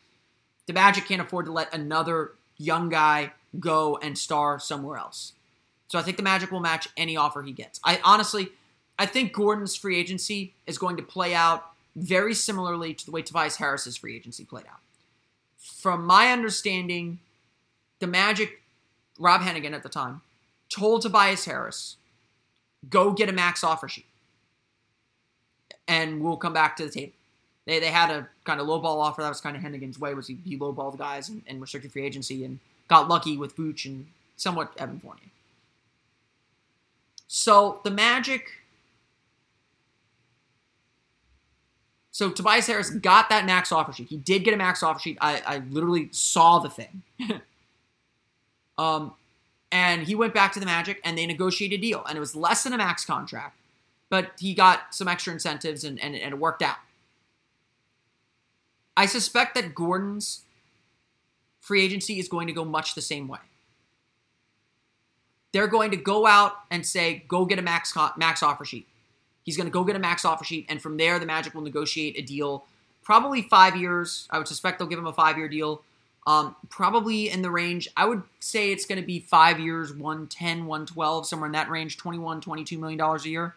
[0.65, 5.33] the Magic can't afford to let another young guy go and star somewhere else.
[5.87, 7.79] So I think the Magic will match any offer he gets.
[7.83, 8.49] I honestly,
[8.97, 13.21] I think Gordon's free agency is going to play out very similarly to the way
[13.21, 14.79] Tobias Harris's free agency played out.
[15.59, 17.19] From my understanding,
[17.99, 18.61] the Magic,
[19.19, 20.21] Rob Hennigan at the time,
[20.69, 21.97] told Tobias Harris,
[22.89, 24.07] go get a max offer sheet.
[25.87, 27.13] And we'll come back to the table.
[27.65, 29.21] They, they had a kind of lowball offer.
[29.21, 32.05] That was kind of Hennigan's way, was he, he lowballed guys and, in restricted free
[32.05, 35.29] agency and got lucky with Vooch and somewhat Evan Fournier.
[37.27, 38.47] So the Magic.
[42.11, 44.09] So Tobias Harris got that max offer sheet.
[44.09, 45.17] He did get a max offer sheet.
[45.19, 47.01] I, I literally saw the thing.
[48.77, 49.13] um,
[49.71, 52.05] and he went back to the Magic and they negotiated a deal.
[52.07, 53.57] And it was less than a max contract,
[54.09, 56.77] but he got some extra incentives and, and, and it worked out.
[58.95, 60.43] I suspect that Gordon's
[61.63, 63.39] free agency is going to go much the same way.
[65.53, 68.85] They're going to go out and say, go get a max max offer sheet.
[69.43, 71.61] He's going to go get a max offer sheet, and from there, the Magic will
[71.61, 72.65] negotiate a deal,
[73.01, 74.27] probably five years.
[74.29, 75.81] I would suspect they'll give him a five year deal.
[76.25, 80.65] Um, probably in the range, I would say it's going to be five years, 110,
[80.65, 83.55] 112, somewhere in that range, 21, 22 million dollars a year.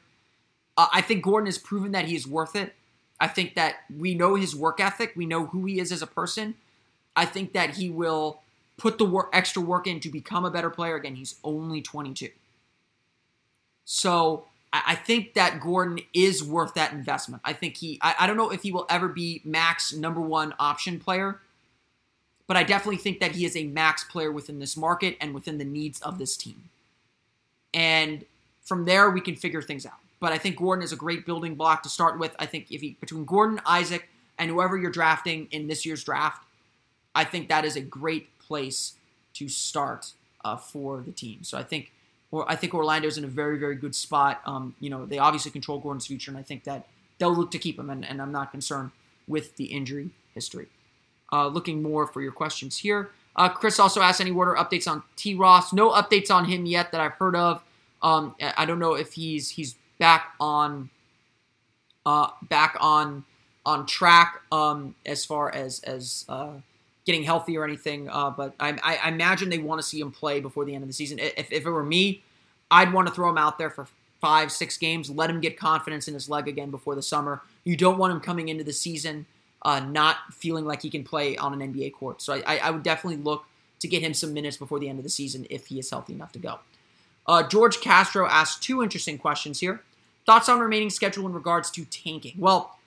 [0.77, 2.75] Uh, I think Gordon has proven that he is worth it.
[3.21, 6.07] I think that we know his work ethic, we know who he is as a
[6.07, 6.55] person.
[7.17, 8.43] I think that he will
[8.77, 10.97] put the work, extra work in to become a better player.
[10.97, 12.29] Again, he's only 22.
[13.85, 17.41] So I think that Gordon is worth that investment.
[17.45, 20.55] I think he, I, I don't know if he will ever be max number one
[20.59, 21.41] option player,
[22.47, 25.59] but I definitely think that he is a max player within this market and within
[25.59, 26.65] the needs of this team.
[27.73, 28.25] And
[28.63, 29.95] from there, we can figure things out.
[30.19, 32.35] But I think Gordon is a great building block to start with.
[32.39, 36.43] I think if he between Gordon, Isaac, and whoever you're drafting in this year's draft,
[37.17, 38.95] I think that is a great place
[39.39, 40.13] to start
[40.45, 41.39] uh, for the team.
[41.43, 41.85] So I think,
[42.31, 44.35] or I think Orlando's in a very very good spot.
[44.47, 46.87] Um, you know, they obviously control Gordon's future, and I think that
[47.19, 47.91] they'll look to keep him.
[47.91, 48.91] And, and I'm not concerned
[49.27, 50.69] with the injury history.
[51.33, 53.11] uh, looking more for your questions here.
[53.35, 55.35] Uh, Chris also asked any order updates on T.
[55.35, 55.73] Ross.
[55.73, 57.63] No updates on him yet that I've heard of.
[58.03, 60.91] Um, I don't know if he's he's back on
[62.05, 63.25] uh, back on
[63.65, 66.53] on track um, as far as as uh,
[67.07, 68.11] getting healthy or anything.
[68.11, 70.89] Uh, but I, I, imagine they want to see him play before the end of
[70.89, 71.19] the season.
[71.19, 72.23] If, if it were me,
[72.71, 73.87] I'd want to throw him out there for
[74.21, 77.43] five six games, let him get confidence in his leg again before the summer.
[77.65, 79.27] You don't want him coming into the season
[79.63, 82.23] uh, not feeling like he can play on an NBA court.
[82.23, 83.45] So I, I would definitely look
[83.81, 86.13] to get him some minutes before the end of the season if he is healthy
[86.13, 86.61] enough to go.
[87.27, 89.83] Uh, George Castro asked two interesting questions here.
[90.25, 92.35] Thoughts on remaining schedule in regards to tanking?
[92.39, 92.79] Well,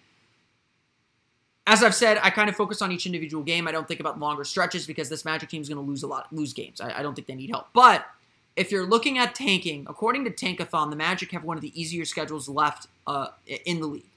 [1.69, 3.67] as I've said, I kind of focus on each individual game.
[3.67, 6.07] I don't think about longer stretches because this Magic team is going to lose a
[6.07, 6.81] lot, lose games.
[6.81, 7.67] I, I don't think they need help.
[7.73, 8.07] But
[8.55, 12.05] if you're looking at tanking, according to Tankathon, the Magic have one of the easier
[12.05, 13.27] schedules left uh,
[13.65, 14.09] in the league.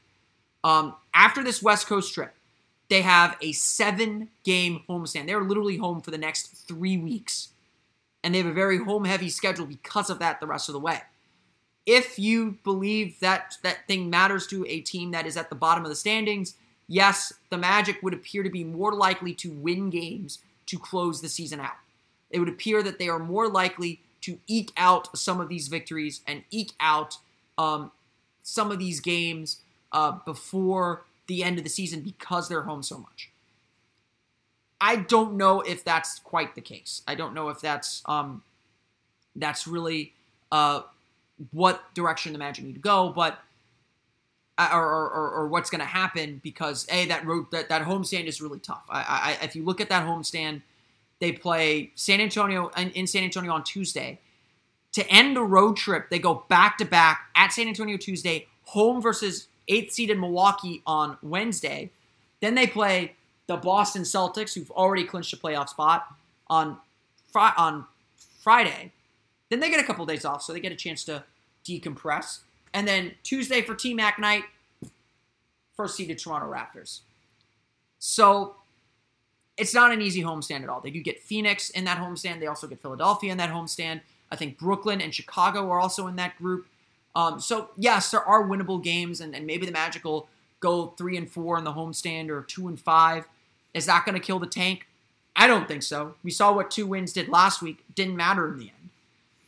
[0.65, 2.33] Um, after this West Coast trip,
[2.89, 5.27] they have a seven game homestand.
[5.27, 7.51] They're literally home for the next three weeks.
[8.25, 10.81] And they have a very home heavy schedule because of that the rest of the
[10.81, 11.03] way.
[11.85, 15.85] If you believe that that thing matters to a team that is at the bottom
[15.85, 16.55] of the standings,
[16.93, 21.29] yes, the Magic would appear to be more likely to win games to close the
[21.29, 21.77] season out.
[22.31, 26.21] It would appear that they are more likely to eke out some of these victories
[26.27, 27.17] and eke out
[27.57, 27.91] um,
[28.43, 32.99] some of these games uh, before the end of the season because they're home so
[32.99, 33.31] much.
[34.81, 37.03] I don't know if that's quite the case.
[37.09, 38.43] I don't know if that's um,
[39.35, 40.13] that's really
[40.51, 40.83] uh,
[41.53, 43.39] what direction the Magic need to go, but
[44.59, 48.27] Uh, or, or, or what's going to happen because a that road that that homestand
[48.27, 48.85] is really tough.
[48.91, 50.61] I, I if you look at that homestand,
[51.21, 54.21] they play San Antonio in, in San Antonio on Tuesday.
[54.93, 59.01] To end the road trip, they go back to back at San Antonio Tuesday, home
[59.01, 61.91] versus eighth seeded Milwaukee on Wednesday.
[62.41, 63.15] Then they play
[63.47, 66.07] the Boston Celtics, who've already clinched a playoff spot
[66.49, 66.77] on
[67.35, 67.87] on
[68.43, 68.93] Friday.
[69.49, 71.25] Then they get a couple days off, so they get a chance to
[71.65, 72.41] decompress.
[72.75, 74.45] And then Tuesday for T Mac night,
[75.77, 77.01] first seeded Toronto Raptors.
[77.99, 78.57] So
[79.57, 80.81] it's not an easy homestand at all.
[80.81, 82.41] They do get Phoenix in that homestand.
[82.41, 84.01] They also get Philadelphia in that homestand.
[84.31, 86.67] I think Brooklyn and Chicago are also in that group.
[87.15, 90.29] Um, so yes, there are winnable games, and, and maybe the Magic will
[90.61, 93.27] go three and four in the homestand or two and five.
[93.75, 94.87] Is that going to kill the tank?
[95.37, 96.15] I don't think so.
[96.23, 97.85] We saw what two wins did last week.
[97.95, 98.91] Didn't matter in the end.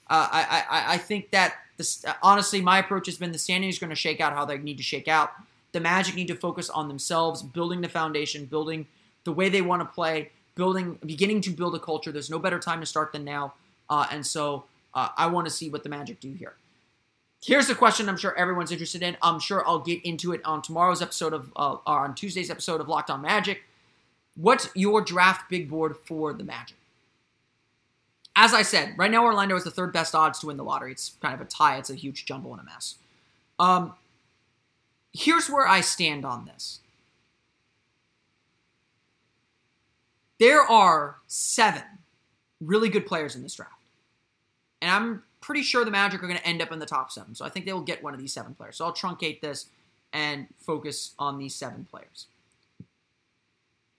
[0.09, 3.81] Uh, I, I I think that this honestly, my approach has been the standings are
[3.81, 5.33] going to shake out how they need to shake out.
[5.73, 8.87] The Magic need to focus on themselves, building the foundation, building
[9.25, 12.13] the way they want to play, building, beginning to build a culture.
[12.13, 13.55] There's no better time to start than now,
[13.91, 16.55] uh, and so uh, I want to see what the Magic do here.
[17.43, 19.19] Here's the question I'm sure everyone's interested in.
[19.21, 22.81] I'm sure I'll get into it on tomorrow's episode of, uh, or on Tuesday's episode
[22.81, 23.65] of Locked On Magic.
[24.37, 26.77] What's your draft big board for the Magic?
[28.37, 30.93] As I said, right now Orlando is the third best odds to win the lottery.
[30.93, 31.77] It's kind of a tie.
[31.77, 32.97] It's a huge jumble and a mess.
[33.59, 33.95] Um,
[35.13, 36.81] here's where I stand on this.
[40.41, 41.83] There are seven
[42.61, 43.73] really good players in this draft.
[44.83, 47.35] And I'm pretty sure the Magic are going to end up in the top seven.
[47.35, 48.77] So I think they will get one of these seven players.
[48.77, 49.67] So I'll truncate this
[50.13, 52.27] and focus on these seven players.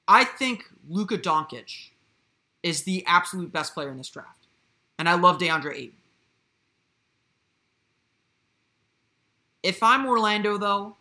[0.07, 1.89] I think Luka Doncic
[2.65, 4.47] is the absolute best player in this draft.
[4.97, 5.97] And I love DeAndre Ayton.
[9.61, 10.95] If I'm Orlando, though,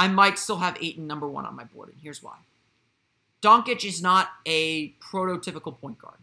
[0.00, 2.38] I might still have Ayton number one on my board, and here's why.
[3.40, 6.18] Doncic is not a prototypical point guard.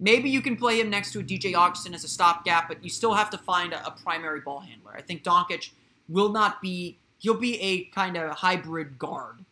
[0.00, 2.90] Maybe you can play him next to a DJ Augustin as a stopgap, but you
[2.90, 4.94] still have to find a, primary ball handler.
[4.96, 5.70] I think Doncic
[6.08, 9.44] will not be, he'll be a kind of hybrid guard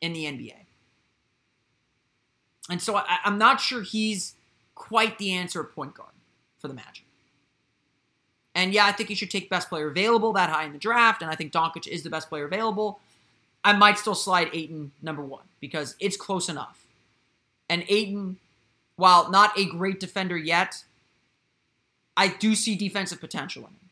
[0.00, 0.65] in the NBA.
[2.70, 4.34] And so I, I'm not sure he's
[4.74, 6.10] quite the answer at point guard
[6.58, 7.04] for the Magic.
[8.54, 11.20] And yeah, I think he should take best player available that high in the draft,
[11.20, 13.00] and I think Doncic is the best player available.
[13.62, 16.86] I might still slide Ayton number one because it's close enough.
[17.68, 18.38] And Ayton,
[18.96, 20.84] while not a great defender yet,
[22.16, 23.90] I do see defensive potential in him.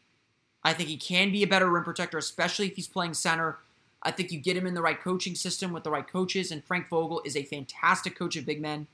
[0.63, 3.59] I think he can be a better rim protector, especially if he's playing center.
[4.05, 6.63] I think you get him in the right coaching system with the right coaches, and
[6.65, 8.87] Frank Vogel is a fantastic coach of big men.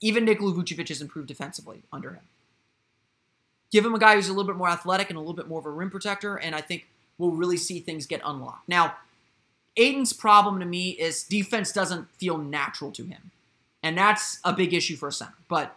[0.00, 2.24] Even Nikola Vucevic has improved defensively under him.
[3.70, 5.60] Give him a guy who's a little bit more athletic and a little bit more
[5.60, 6.88] of a rim protector, and I think
[7.18, 8.68] we'll really see things get unlocked.
[8.68, 8.96] Now,
[9.76, 13.30] Ayton's problem to me is defense doesn't feel natural to him.
[13.82, 15.34] And that's a big issue for a center.
[15.48, 15.76] But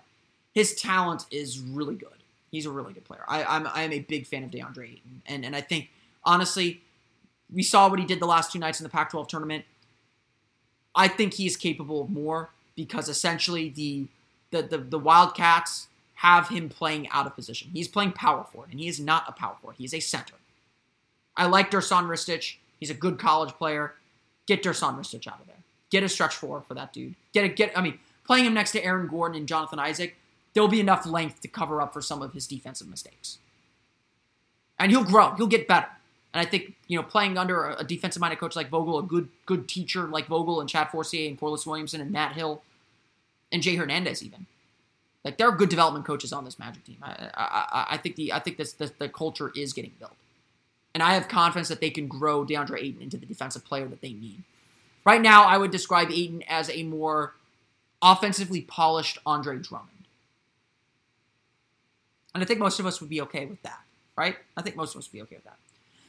[0.53, 2.09] his talent is really good.
[2.51, 3.23] He's a really good player.
[3.27, 5.21] I, am I'm, I'm a big fan of DeAndre Ayton.
[5.25, 5.89] And, and I think,
[6.23, 6.81] honestly,
[7.53, 9.65] we saw what he did the last two nights in the Pac 12 tournament.
[10.95, 14.07] I think he is capable of more because essentially the
[14.51, 17.69] the the, the Wildcats have him playing out of position.
[17.73, 19.75] He's playing power forward, and he is not a power forward.
[19.77, 20.35] He's a center.
[21.35, 22.55] I like Dusan Ristic.
[22.79, 23.95] He's a good college player.
[24.47, 25.55] Get Dusan Ristic out of there.
[25.89, 27.15] Get a stretch four for that dude.
[27.33, 27.55] Get it.
[27.55, 27.77] Get.
[27.77, 30.15] I mean, playing him next to Aaron Gordon and Jonathan Isaac,
[30.53, 33.39] there'll be enough length to cover up for some of his defensive mistakes.
[34.79, 35.31] And he'll grow.
[35.35, 35.87] He'll get better.
[36.35, 39.69] And I think you know playing under a defensive-minded coach like Vogel, a good good
[39.69, 42.61] teacher like Vogel and Chad Forcier and Corliss Williamson and Matt Hill,
[43.53, 44.45] and Jay Hernandez even.
[45.23, 46.97] Like there are good development coaches on this Magic team.
[47.01, 50.11] I, I, I think the I think this the culture is getting built,
[50.93, 54.01] and I have confidence that they can grow DeAndre Ayton into the defensive player that
[54.01, 54.43] they need.
[55.05, 57.35] Right now, I would describe Ayton as a more
[58.01, 60.05] offensively polished Andre Drummond,
[62.33, 63.83] and I think most of us would be okay with that,
[64.17, 64.35] right?
[64.57, 65.59] I think most of us would be okay with that.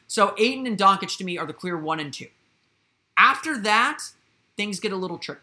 [0.07, 2.29] So Ayton and Doncic to me are the clear one and two.
[3.17, 4.03] After that,
[4.57, 5.41] things get a little tricky.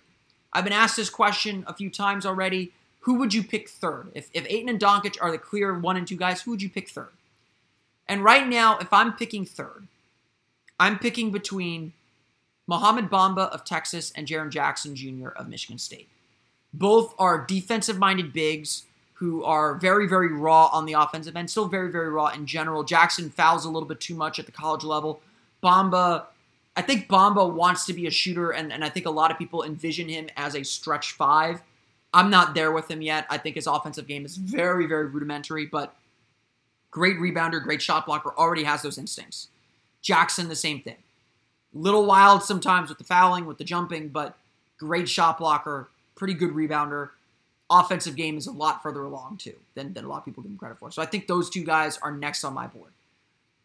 [0.52, 2.72] I've been asked this question a few times already
[3.04, 4.12] who would you pick third?
[4.14, 6.70] If, if Ayton and Doncic are the clear one and two guys, who would you
[6.70, 7.10] pick third?
[8.08, 9.88] And right now, if I'm picking third,
[10.80, 11.92] I'm picking between
[12.66, 15.30] Mohamed Bamba of Texas and Jaren Jackson Jr.
[15.30, 16.08] of Michigan State.
[16.74, 18.84] Both are defensive minded bigs
[19.24, 22.84] who are very, very raw on the offensive end, still very, very raw in general.
[22.84, 25.22] Jackson fouls a little bit too much at the college level.
[25.64, 26.26] Bamba,
[26.76, 29.38] I think Bamba wants to be a shooter, and, and I think a lot of
[29.38, 31.62] people envision him as a stretch five.
[32.14, 33.26] I'm not there with him yet.
[33.30, 35.96] I think his offensive game is very, very rudimentary, but
[36.92, 39.48] great rebounder, great shot blocker, already has those instincts.
[40.02, 40.98] Jackson, the same thing.
[41.74, 44.36] Little wild sometimes with the fouling, with the jumping, but
[44.78, 47.12] great shot blocker, pretty good rebounder.
[47.70, 50.52] Offensive game is a lot further along, too, than, than a lot of people give
[50.52, 50.92] him credit for.
[50.92, 52.92] So I think those two guys are next on my board.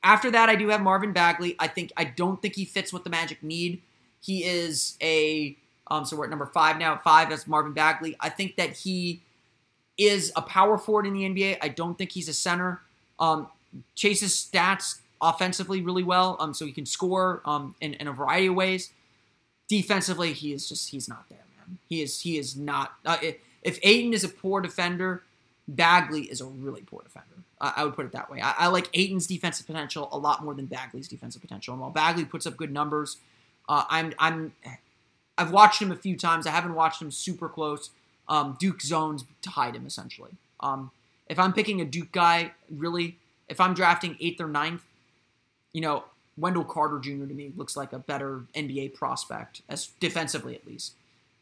[0.03, 1.57] After that, I do have Marvin Bagley.
[1.59, 3.83] I think I don't think he fits what the Magic need.
[4.21, 5.57] He is a
[5.91, 6.97] um, so we're at number five now.
[6.97, 8.17] Five as Marvin Bagley.
[8.21, 9.23] I think that he
[9.97, 11.59] is a power forward in the NBA.
[11.61, 12.81] I don't think he's a center.
[13.19, 13.49] Um,
[13.95, 18.47] chases stats offensively really well, um, so he can score um, in, in a variety
[18.47, 18.93] of ways.
[19.69, 21.79] Defensively, he is just he's not there, man.
[21.89, 22.95] He is he is not.
[23.05, 23.19] Uh,
[23.63, 25.23] if Ayton is a poor defender,
[25.67, 27.27] Bagley is a really poor defender.
[27.61, 28.41] I, I would put it that way.
[28.41, 31.75] I, I, like Ayton's defensive potential a lot more than Bagley's defensive potential.
[31.75, 33.19] And while Bagley puts up good numbers,
[33.69, 34.53] uh, I'm I'm
[35.37, 36.47] I've watched him a few times.
[36.47, 37.91] I haven't watched him super close.
[38.29, 40.33] Um, Duke zones hide him essentially.
[40.61, 40.91] Um,
[41.29, 43.17] if I'm picking a Duke guy, really,
[43.49, 44.83] if I'm drafting eighth or ninth,
[45.73, 46.05] you know,
[46.37, 47.27] Wendell Carter Jr.
[47.27, 50.95] to me looks like a better NBA prospect, as defensively at least.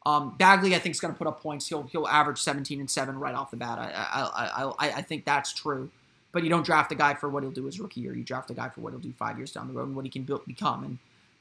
[0.06, 1.68] Um, Bagley, I think, is going to put up points.
[1.68, 3.78] He'll he'll average 17 and seven right off the bat.
[3.80, 5.90] I I, I, I think that's true.
[6.30, 8.48] But you don't draft a guy for what he'll do as rookie, or you draft
[8.50, 10.22] a guy for what he'll do five years down the road and what he can
[10.22, 10.84] build, become.
[10.84, 10.98] And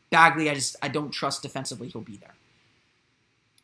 [0.09, 2.33] Bagley, I just I don't trust defensively he'll be there.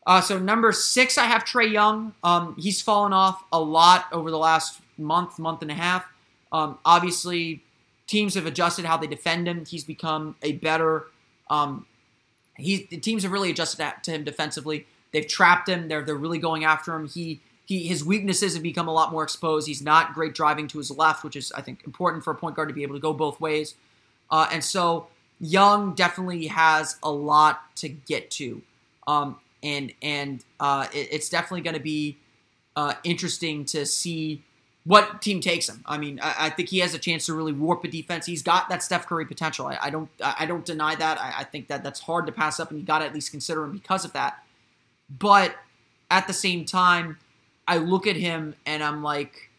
[0.06, 2.14] Uh, so number six, I have Trae Young.
[2.24, 6.06] Um, he's fallen off a lot over the last month, month and a half.
[6.52, 7.64] Um, obviously,
[8.06, 9.66] teams have adjusted how they defend him.
[9.66, 11.08] He's become a better.
[11.50, 11.88] Um,
[12.56, 14.86] he the teams have really adjusted to him defensively.
[15.12, 15.88] They've trapped him.
[15.88, 17.08] They're they're really going after him.
[17.08, 19.68] He he his weaknesses have become a lot more exposed.
[19.68, 22.56] He's not great driving to his left, which is I think important for a point
[22.56, 23.76] guard to be able to go both ways.
[24.30, 25.08] Uh, and so
[25.40, 28.62] Young definitely has a lot to get to.
[29.08, 32.18] Um, and and uh, it, it's definitely going to be
[32.76, 34.44] uh, interesting to see
[34.84, 35.84] what team takes him.
[35.86, 38.26] I mean, I, I, think he has a chance to really warp a defense.
[38.26, 39.68] He's got that Steph Curry potential.
[39.68, 41.20] I, I don't I don't deny that.
[41.20, 43.32] I, I, think that that's hard to pass up, and you got to at least
[43.32, 44.44] consider him because of that.
[45.20, 45.56] But
[46.10, 47.18] at the same time,
[47.68, 49.50] I look at him and I'm like.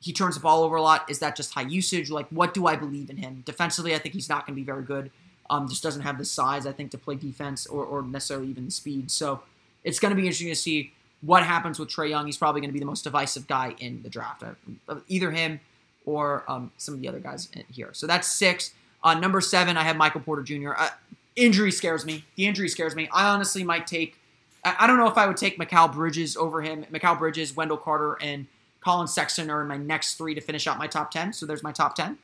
[0.00, 1.08] He turns the ball over a lot.
[1.08, 2.10] Is that just high usage?
[2.10, 3.42] Like, what do I believe in him?
[3.46, 5.10] Defensively, I think he's not going to be very good.
[5.48, 8.66] Um, just doesn't have the size, I think, to play defense or, or necessarily even
[8.66, 9.10] the speed.
[9.10, 9.40] So
[9.82, 10.92] it's going to be interesting to see
[11.22, 12.26] what happens with Trae Young.
[12.26, 15.60] He's probably going to be the most divisive guy in the draft, uh, either him
[16.04, 17.90] or um, some of the other guys here.
[17.92, 18.74] So that's six.
[19.02, 20.72] Uh, number seven, I have Michael Porter Jr.
[20.76, 20.90] Uh,
[21.36, 22.24] injury scares me.
[22.36, 23.08] The injury scares me.
[23.12, 24.18] I honestly might take.
[24.64, 26.86] I don't know if I would take Mikal Bridges over him.
[26.90, 28.46] Mikal Bridges, Wendell Carter, and
[28.80, 31.32] Collin Sexton are in my next three to finish out my top ten.
[31.32, 32.18] So there's my top ten.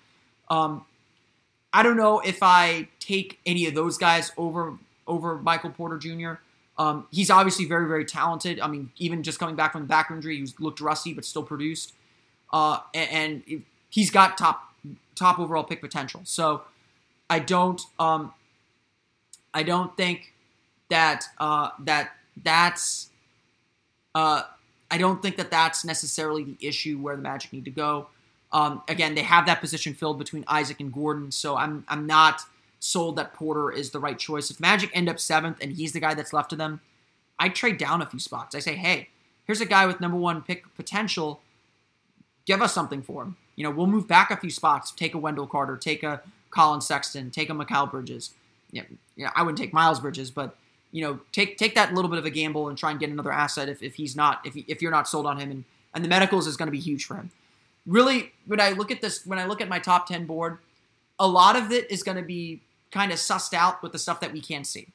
[0.48, 0.84] Um,
[1.72, 6.34] I don't know if I take any of those guys over over Michael Porter Jr.
[6.78, 8.58] Um, he's obviously very very talented.
[8.60, 11.42] I mean, even just coming back from the back injury, he looked rusty but still
[11.42, 11.94] produced.
[12.52, 14.74] Uh, and, and, he's got top
[15.14, 16.20] top overall pick potential.
[16.24, 16.62] So
[17.28, 18.32] I don't um,
[19.52, 20.32] I don't think
[20.88, 22.10] that uh, that
[22.42, 23.10] that's
[24.14, 24.42] uh,
[24.90, 28.08] I don't think that that's necessarily the issue where the Magic need to go.
[28.52, 32.42] Um, again, they have that position filled between Isaac and Gordon, so I'm I'm not
[32.80, 34.50] sold that Porter is the right choice.
[34.50, 36.80] If Magic end up seventh and he's the guy that's left to them,
[37.38, 38.54] I trade down a few spots.
[38.54, 39.08] I say, hey,
[39.44, 41.40] here's a guy with number one pick potential.
[42.46, 43.36] Give us something for him.
[43.54, 44.90] You know, we'll move back a few spots.
[44.90, 48.30] Take a Wendell Carter, take a Collin Sexton, take a Mikal Bridges.
[48.72, 48.82] Yeah,
[49.16, 50.56] know, I wouldn't take Miles Bridges, but
[50.92, 53.32] you know, take take that little bit of a gamble and try and get another
[53.32, 55.64] asset if, if he's not if if you're not sold on him and
[55.94, 57.30] and the medicals is going to be huge for him.
[57.86, 60.58] Really, when I look at this, when I look at my top ten board,
[61.18, 62.60] a lot of it is going to be
[62.90, 64.88] kind of sussed out with the stuff that we can't see.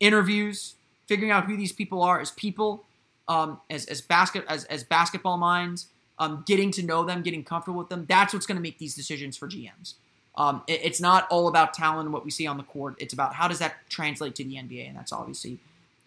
[0.00, 0.74] Interviews,
[1.06, 2.84] figuring out who these people are as people,
[3.28, 5.86] um, as as basket as as basketball minds,
[6.18, 8.06] um, getting to know them, getting comfortable with them.
[8.08, 9.94] That's what's going to make these decisions for GMs.
[10.36, 12.96] Um, it, it's not all about talent and what we see on the court.
[12.98, 15.58] It's about how does that translate to the NBA, and that's obviously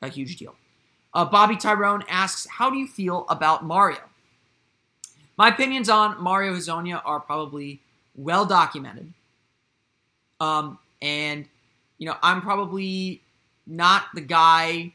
[0.02, 0.56] a huge deal.
[1.14, 4.00] Uh, Bobby Tyrone asks, "How do you feel about Mario?"
[5.38, 7.80] My opinions on Mario Hezonja are probably
[8.16, 9.12] well documented,
[10.40, 11.46] um, and
[11.98, 13.22] you know I'm probably
[13.66, 14.94] not the guy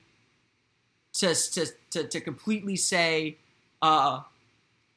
[1.14, 3.36] to to to, to completely say,
[3.82, 4.20] uh,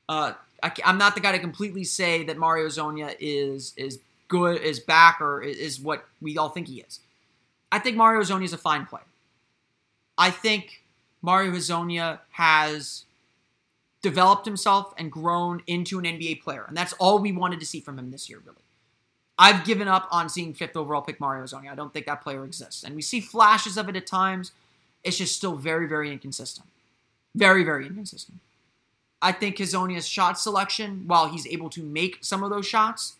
[0.10, 4.62] uh, I, am not the guy to completely say that Mario Hezonja is is good,
[4.62, 7.00] is back, or is what we all think he is.
[7.72, 9.04] I think Mario Hezonja is a fine player.
[10.18, 10.84] I think
[11.22, 13.06] Mario Hezonja has
[14.02, 17.80] developed himself and grown into an NBA player, and that's all we wanted to see
[17.80, 18.58] from him this year, really.
[19.40, 21.72] I've given up on seeing fifth overall pick Mario Hezonja.
[21.72, 24.52] I don't think that player exists, and we see flashes of it at times.
[25.04, 26.68] It's just still very, very inconsistent.
[27.36, 28.40] Very, very inconsistent.
[29.22, 33.16] I think Hezonja's shot selection, while he's able to make some of those shots,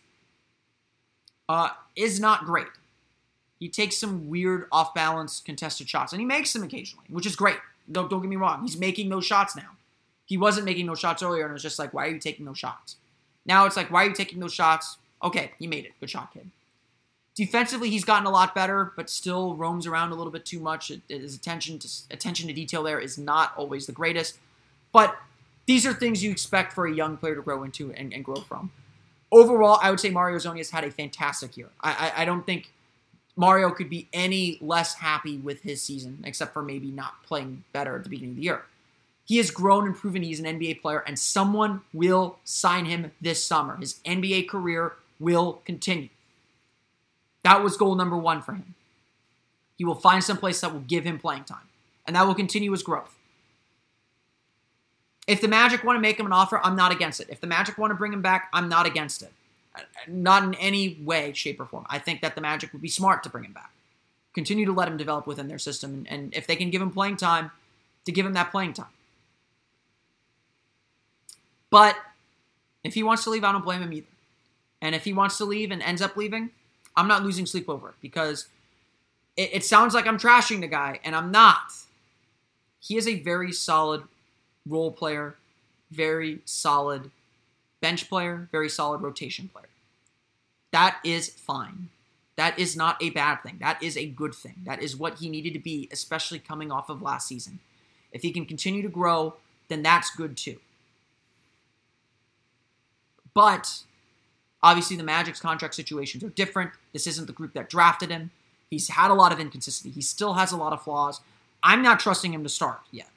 [1.48, 2.66] uh, is not great.
[3.58, 7.34] He takes some weird off balance contested shots, and he makes them occasionally, which is
[7.34, 7.58] great.
[7.90, 8.62] Don't, don't get me wrong.
[8.62, 9.70] He's making those shots now.
[10.26, 12.44] He wasn't making those shots earlier, and it was just like, why are you taking
[12.44, 12.96] those shots?
[13.46, 14.98] Now it's like, why are you taking those shots?
[15.22, 15.92] Okay, you made it.
[15.98, 16.50] Good shot, kid.
[17.34, 20.92] Defensively, he's gotten a lot better, but still roams around a little bit too much.
[21.08, 24.38] His attention to attention to detail there is not always the greatest.
[24.92, 25.16] But
[25.66, 28.36] these are things you expect for a young player to grow into and, and grow
[28.36, 28.70] from
[29.30, 31.70] overall, I would say Mario Hezonja has had a fantastic year.
[31.80, 32.72] I, I, I don't think
[33.36, 37.96] Mario could be any less happy with his season, except for maybe not playing better
[37.96, 38.64] at the beginning of the year.
[39.24, 43.44] He has grown and proven he's an NBA player, and someone will sign him this
[43.44, 43.76] summer.
[43.76, 46.08] His NBA career will continue.
[47.44, 48.74] That was goal number one for him.
[49.76, 51.68] He will find some place that will give him playing time,
[52.06, 53.17] and that will continue his growth.
[55.28, 57.28] If the Magic want to make him an offer, I'm not against it.
[57.30, 59.30] If the Magic want to bring him back, I'm not against it.
[59.76, 61.84] Uh, not in any way, shape, or form.
[61.90, 63.70] I think that the Magic would be smart to bring him back.
[64.32, 66.90] Continue to let him develop within their system, and, and if they can give him
[66.90, 67.50] playing time,
[68.06, 68.86] to give him that playing time.
[71.68, 71.94] But
[72.82, 74.06] if he wants to leave, I don't blame him either.
[74.80, 76.50] And if he wants to leave and ends up leaving,
[76.96, 78.46] I'm not losing sleep over it because
[79.36, 81.72] it, it sounds like I'm trashing the guy, and I'm not.
[82.80, 84.04] He is a very solid
[84.68, 85.36] role player,
[85.90, 87.10] very solid
[87.80, 89.68] bench player, very solid rotation player.
[90.70, 91.88] That is fine.
[92.36, 93.56] That is not a bad thing.
[93.60, 94.56] That is a good thing.
[94.64, 97.58] That is what he needed to be, especially coming off of last season.
[98.12, 99.34] If he can continue to grow,
[99.68, 100.58] then that's good too.
[103.34, 103.82] But
[104.62, 106.72] obviously, the Magic's contract situations are different.
[106.92, 108.30] This isn't the group that drafted him.
[108.70, 109.94] He's had a lot of inconsistency.
[109.94, 111.20] He still has a lot of flaws.
[111.62, 113.08] I'm not trusting him to start yet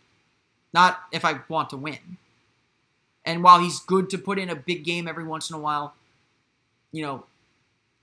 [0.74, 2.18] not if I want to win.
[3.26, 5.94] And while he's good to put in a big game every once in a while,
[6.92, 7.26] you know,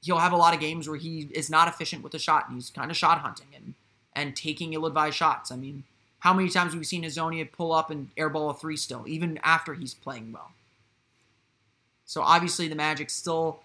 [0.02, 2.56] he'll have a lot of games where he is not efficient with the shot and
[2.56, 3.74] he's kind of shot hunting and
[4.14, 5.52] and taking ill-advised shots.
[5.52, 5.84] I mean,
[6.20, 9.38] how many times have we seen Hezonja pull up and airball a three still, even
[9.44, 10.50] after he's playing well?
[12.04, 13.60] So obviously the Magic still,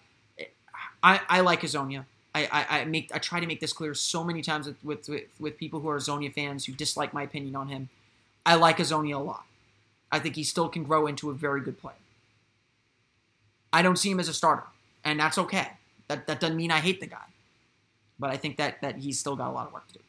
[1.02, 2.06] I, I like Hezonja.
[2.36, 5.30] I, I, I make I try to make this clear so many times with, with,
[5.40, 7.90] with, people who are Hezonja fans who dislike my opinion on him.
[8.46, 9.46] I like Hezonja a lot.
[10.12, 11.96] I think he still can grow into a very good player.
[13.72, 14.64] I don't see him as a starter,
[15.04, 15.70] and that's okay.
[16.08, 17.26] That, that doesn't mean I hate the guy,
[18.20, 20.00] but I think that, that he's still got a lot of work to do.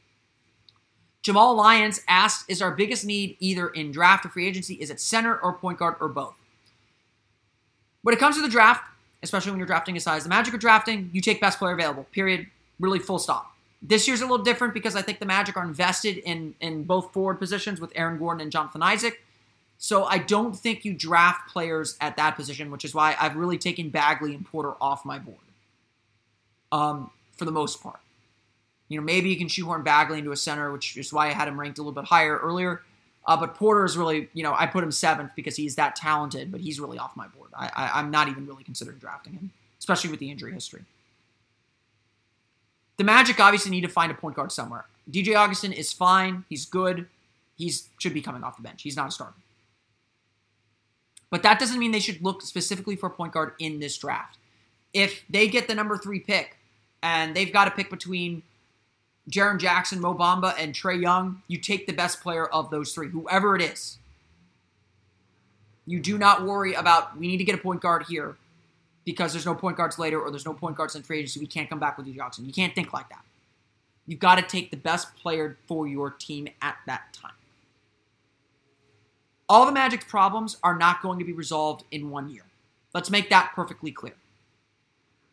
[1.22, 4.74] Jamal Lyons asked, is our biggest need either in draft or free agency?
[4.74, 6.35] Is it center or point guard or both?
[8.03, 8.85] When it comes to the draft,
[9.22, 12.05] especially when you're drafting a size, the magic of drafting, you take best player available,
[12.12, 12.47] period,
[12.78, 13.53] really full stop.
[13.87, 17.12] This year's a little different because I think the Magic are invested in in both
[17.12, 19.22] forward positions with Aaron Gordon and Jonathan Isaac.
[19.76, 23.59] So I don't think you draft players at that position, which is why I've really
[23.59, 25.37] taken Bagley and Porter off my board.
[26.72, 28.01] Um, for the most part.
[28.89, 31.49] You know, maybe you can shoehorn Bagley into a center, which is why I had
[31.49, 32.82] him ranked a little bit higher earlier.
[33.26, 36.53] Uh, but Porter is really, you know, I put him seventh because he's that talented,
[36.53, 37.51] but he's really off my board.
[37.57, 40.82] I, I, I'm not even really considering drafting him, especially with the injury history.
[42.97, 44.86] The Magic obviously need to find a point guard somewhere.
[45.11, 46.45] DJ Augustin is fine.
[46.49, 47.07] He's good.
[47.57, 48.82] He's should be coming off the bench.
[48.82, 49.34] He's not a starter.
[51.30, 54.38] But that doesn't mean they should look specifically for a point guard in this draft.
[54.92, 56.57] If they get the number three pick
[57.03, 58.42] and they've got to pick between
[59.28, 63.09] Jaren Jackson, Mo Bamba, and Trae Young, you take the best player of those three,
[63.09, 63.99] whoever it is.
[65.86, 68.36] You do not worry about we need to get a point guard here
[69.05, 71.40] because there's no point guards later or there's no point guards in free agency.
[71.40, 72.46] We can't come back with you, Jackson.
[72.46, 73.24] You can't think like that.
[74.07, 77.32] You've got to take the best player for your team at that time.
[79.48, 82.44] All the Magic's problems are not going to be resolved in one year.
[82.94, 84.14] Let's make that perfectly clear.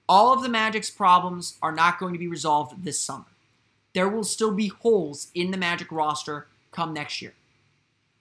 [0.08, 3.26] All of the Magic's problems are not going to be resolved this summer.
[3.94, 7.34] There will still be holes in the Magic roster come next year.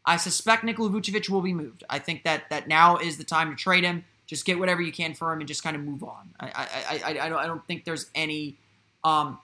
[0.05, 1.85] I suspect Nikola Vucevic will be moved.
[1.89, 4.05] I think that that now is the time to trade him.
[4.31, 6.31] Just get whatever you can for him and just kind of move on.
[6.39, 8.55] I I, I, I, don't, I don't think there's any
[9.03, 9.41] um,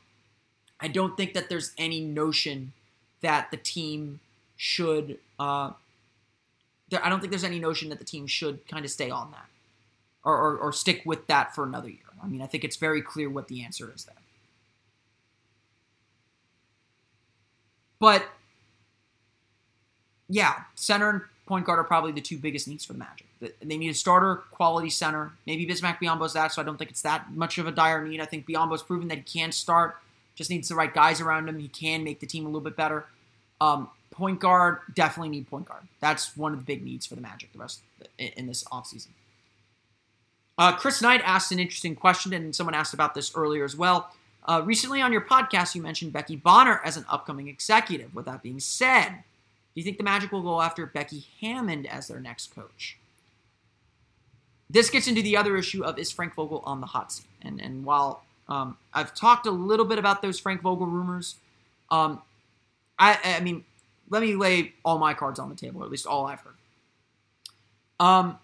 [0.79, 2.73] I don't think that there's any notion
[3.21, 4.21] that the team
[4.57, 5.19] should.
[5.41, 5.73] Uh,
[6.89, 9.33] there, I don't think there's any notion that the team should kind of stay on
[9.33, 9.47] that
[10.23, 11.99] or, or, or stick with that for another year.
[12.23, 14.15] I mean, I think it's very clear what the answer is there.
[17.99, 18.25] But
[20.29, 23.26] yeah, center and point guard are probably the two biggest needs for the Magic.
[23.41, 25.33] They need a starter quality center.
[25.47, 28.21] Maybe Bismack Biyombo's that, so I don't think it's that much of a dire need.
[28.21, 29.97] I think Biyombo's proven that he can start.
[30.35, 31.59] Just needs the right guys around him.
[31.59, 33.07] He can make the team a little bit better.
[33.61, 35.83] Um, point guard, definitely need point guard.
[36.01, 37.83] That's one of the big needs for the Magic the rest
[38.19, 39.09] in this offseason.
[40.59, 44.11] Uh, Chris Knight asked an interesting question, and someone asked about this earlier as well.
[44.47, 48.15] Uh, recently on your podcast, you mentioned Becky Bonner as an upcoming executive.
[48.15, 52.09] With that being said, do you think the Magic will go after Becky Hammon as
[52.09, 52.97] their next coach?
[54.69, 57.27] This gets into the other issue of is Frank Vogel on the hot seat?
[57.43, 61.37] And and while um, I've talked a little bit about those Frank Vogel rumors.
[61.91, 62.23] Um,
[62.99, 63.65] I, I mean,
[64.09, 66.55] let me lay all my cards on the table, or at least all I've heard.
[67.99, 68.39] Um,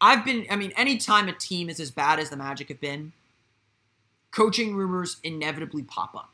[0.00, 3.12] I've been, I mean, anytime a team is as bad as the Magic have been,
[4.30, 6.30] coaching rumors inevitably pop up.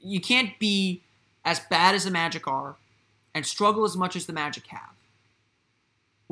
[0.00, 1.02] You can't be
[1.44, 2.76] as bad as the Magic are
[3.34, 4.90] and struggle as much as the Magic have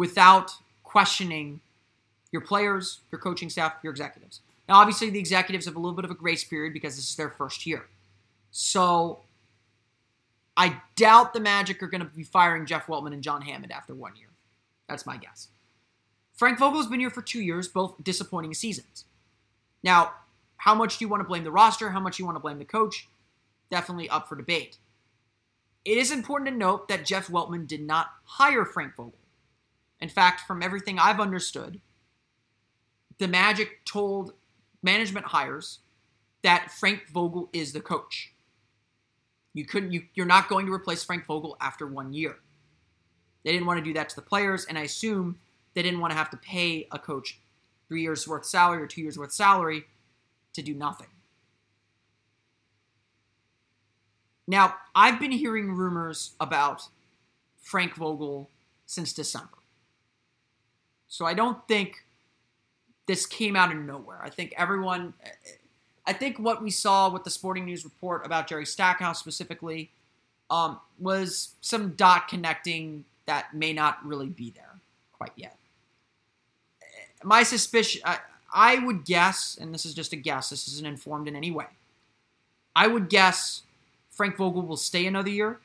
[0.00, 1.60] without questioning
[2.32, 4.40] your players, your coaching staff, your executives.
[4.66, 7.16] Now, obviously, the executives have a little bit of a grace period because this is
[7.16, 7.84] their first year.
[8.50, 9.18] So,
[10.56, 13.94] I doubt the Magic are going to be firing Jeff Weltman and John Hammond after
[13.94, 14.28] one year.
[14.88, 15.48] That's my guess.
[16.32, 19.04] Frank Vogel's been here for two years, both disappointing seasons.
[19.82, 20.12] Now,
[20.56, 21.90] how much do you want to blame the roster?
[21.90, 23.06] How much do you want to blame the coach?
[23.70, 24.78] Definitely up for debate.
[25.84, 29.19] It is important to note that Jeff Weltman did not hire Frank Vogel.
[30.00, 31.80] In fact, from everything I've understood,
[33.18, 34.32] the Magic told
[34.82, 35.80] management hires
[36.42, 38.32] that Frank Vogel is the coach.
[39.52, 42.36] You couldn't you you're not going to replace Frank Vogel after one year.
[43.44, 45.38] They didn't want to do that to the players, and I assume
[45.74, 47.40] they didn't want to have to pay a coach
[47.88, 49.84] three years worth salary or two years worth salary
[50.52, 51.08] to do nothing.
[54.46, 56.88] Now, I've been hearing rumors about
[57.62, 58.50] Frank Vogel
[58.84, 59.59] since December.
[61.10, 62.04] So I don't think
[63.06, 64.20] this came out of nowhere.
[64.22, 65.12] I think everyone,
[66.06, 69.90] I think what we saw with the Sporting News report about Jerry Stackhouse specifically
[70.48, 74.76] um, was some dot connecting that may not really be there
[75.18, 75.56] quite yet.
[77.24, 78.18] My suspicion, I,
[78.54, 81.66] I would guess, and this is just a guess, this isn't informed in any way.
[82.74, 83.62] I would guess
[84.10, 85.58] Frank Vogel will stay another year,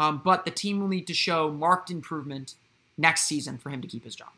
[0.00, 2.54] um, but the team will need to show marked improvement
[2.96, 4.30] next season for him to keep his job.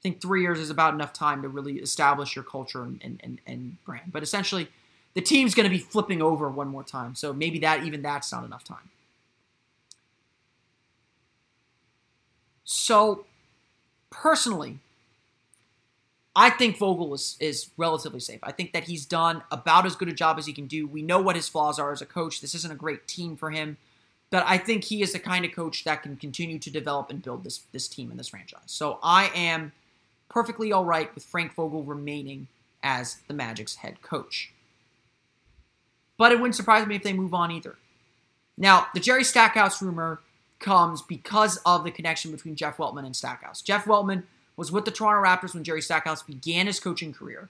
[0.00, 3.20] I think three years is about enough time to really establish your culture and, and,
[3.22, 4.12] and, and brand.
[4.12, 4.68] But essentially,
[5.12, 7.14] the team's going to be flipping over one more time.
[7.14, 8.88] So maybe that even that's not enough time.
[12.64, 13.26] So,
[14.08, 14.78] personally,
[16.34, 18.40] I think Vogel is, is relatively safe.
[18.42, 20.86] I think that he's done about as good a job as he can do.
[20.86, 22.40] We know what his flaws are as a coach.
[22.40, 23.76] This isn't a great team for him.
[24.30, 27.20] But I think he is the kind of coach that can continue to develop and
[27.20, 28.62] build this, this team and this franchise.
[28.66, 29.72] So I am
[30.30, 32.46] perfectly all right with Frank Vogel remaining
[32.82, 34.52] as the Magic's head coach.
[36.16, 37.76] But it wouldn't surprise me if they move on either.
[38.56, 40.20] Now, the Jerry Stackhouse rumor
[40.58, 43.60] comes because of the connection between Jeff Weltman and Stackhouse.
[43.60, 44.24] Jeff Weltman
[44.56, 47.48] was with the Toronto Raptors when Jerry Stackhouse began his coaching career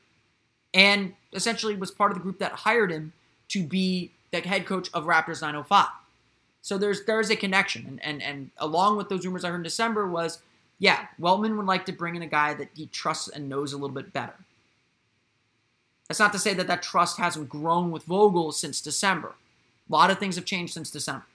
[0.72, 3.12] and essentially was part of the group that hired him
[3.48, 5.88] to be the head coach of Raptors 905.
[6.62, 7.86] So there's there's a connection.
[7.86, 10.40] And and and along with those rumors I heard in December was
[10.80, 13.76] yeah, Weltman would like to bring in a guy that he trusts and knows a
[13.76, 14.34] little bit better.
[16.08, 19.34] That's not to say that that trust hasn't grown with Vogel since December.
[19.88, 21.26] A lot of things have changed since December.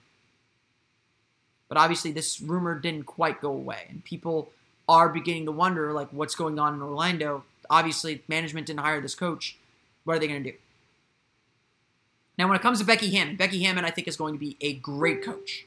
[1.68, 4.50] But obviously, this rumor didn't quite go away, and people
[4.88, 7.44] are beginning to wonder, like, what's going on in Orlando.
[7.70, 9.56] Obviously, management didn't hire this coach.
[10.04, 10.56] What are they going to do?
[12.36, 14.56] Now, when it comes to Becky Hammon, Becky Hammon, I think, is going to be
[14.60, 15.66] a great coach.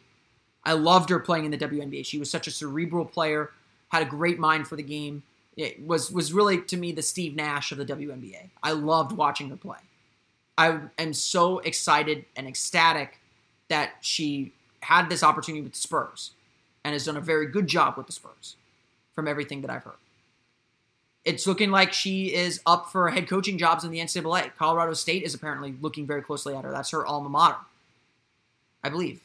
[0.64, 2.06] I loved her playing in the WNBA.
[2.06, 3.52] She was such a cerebral player,
[3.90, 5.24] had a great mind for the game.
[5.58, 8.50] It was was really to me the Steve Nash of the WNBA.
[8.64, 9.80] I loved watching her play.
[10.58, 13.20] I am so excited and ecstatic
[13.70, 16.32] that she had this opportunity with the Spurs
[16.84, 18.56] and has done a very good job with the Spurs
[19.14, 19.94] from everything that I've heard.
[21.26, 24.52] It's looking like she is up for head coaching jobs in the NCAA.
[24.58, 26.72] Colorado State is apparently looking very closely at her.
[26.72, 27.58] That's her alma mater,
[28.84, 29.22] I believe.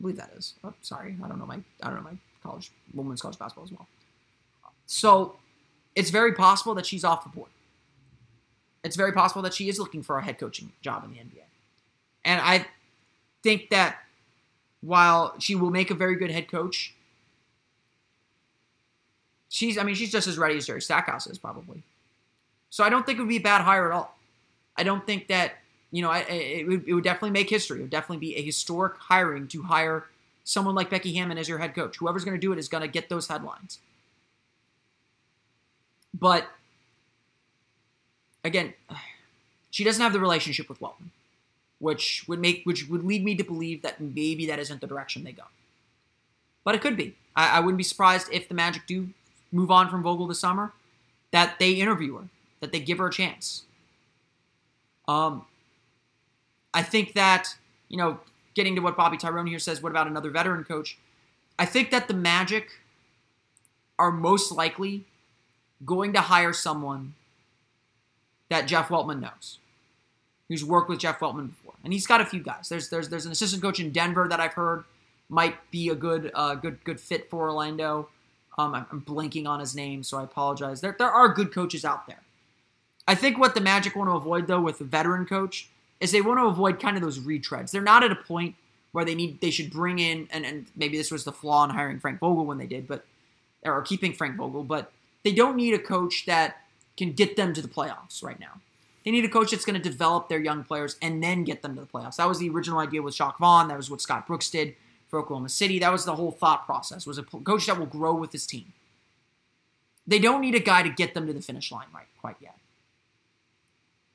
[0.00, 0.54] I believe that is.
[0.64, 3.72] Oh, sorry, I don't know my I don't know my college women's college basketball as
[3.72, 3.86] well.
[4.86, 5.36] So
[5.94, 7.50] it's very possible that she's off the board.
[8.82, 11.44] It's very possible that she is looking for a head coaching job in the NBA.
[12.24, 12.66] And I
[13.42, 13.98] think that
[14.80, 16.94] while she will make a very good head coach,
[19.48, 21.82] she's I mean she's just as ready as Jerry Stackhouse is probably.
[22.70, 24.18] So I don't think it would be a bad hire at all.
[24.76, 25.52] I don't think that
[25.90, 27.78] you know I, it, would, it would definitely make history.
[27.78, 30.04] It would definitely be a historic hiring to hire
[30.44, 31.96] someone like Becky Hammon as your head coach.
[31.96, 33.78] Whoever's going to do it is going to get those headlines.
[36.18, 36.46] But
[38.44, 38.74] again,
[39.70, 41.10] she doesn't have the relationship with Weltman,
[41.80, 45.24] which would make which would lead me to believe that maybe that isn't the direction
[45.24, 45.44] they go.
[46.62, 47.16] But it could be.
[47.34, 49.08] I, I wouldn't be surprised if the Magic do
[49.52, 50.72] move on from Vogel this summer,
[51.30, 52.24] that they interview her,
[52.60, 53.64] that they give her a chance.
[55.06, 55.44] Um,
[56.72, 57.54] I think that
[57.88, 58.18] you know,
[58.54, 60.98] getting to what Bobby Tyrone here says, what about another veteran coach?
[61.58, 62.80] I think that the Magic
[63.98, 65.04] are most likely
[65.84, 67.14] going to hire someone
[68.48, 69.58] that Jeff Weltman knows,
[70.48, 72.68] who's worked with Jeff Weltman before, and he's got a few guys.
[72.68, 74.84] There's there's there's an assistant coach in Denver that I've heard
[75.28, 78.08] might be a good uh, good good fit for Orlando.
[78.56, 80.80] Um, I'm, blanking on his name, so I apologize.
[80.80, 82.20] There there are good coaches out there.
[83.06, 85.68] I think what the Magic want to avoid though with a veteran coach
[86.00, 87.70] is they want to avoid kind of those retreads.
[87.70, 88.54] They're not at a point
[88.92, 91.70] where they need they should bring in and, and maybe this was the flaw in
[91.70, 93.04] hiring Frank Vogel when they did, but
[93.64, 94.92] or keeping Frank Vogel, but
[95.24, 96.58] they don't need a coach that
[96.96, 98.60] can get them to the playoffs right now.
[99.04, 101.74] They need a coach that's going to develop their young players and then get them
[101.74, 102.16] to the playoffs.
[102.16, 103.68] That was the original idea with Jacque Vaughn.
[103.68, 104.76] That was what Scott Brooks did
[105.08, 105.78] for Oklahoma City.
[105.78, 107.06] That was the whole thought process.
[107.06, 108.72] Was a coach that will grow with his team.
[110.06, 112.56] They don't need a guy to get them to the finish line right quite yet.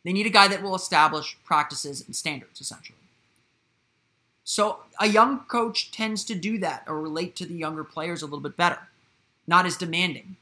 [0.04, 2.98] They need a guy that will establish practices and standards essentially.
[4.44, 8.26] So a young coach tends to do that or relate to the younger players a
[8.26, 8.80] little bit better,
[9.46, 10.38] not as demanding.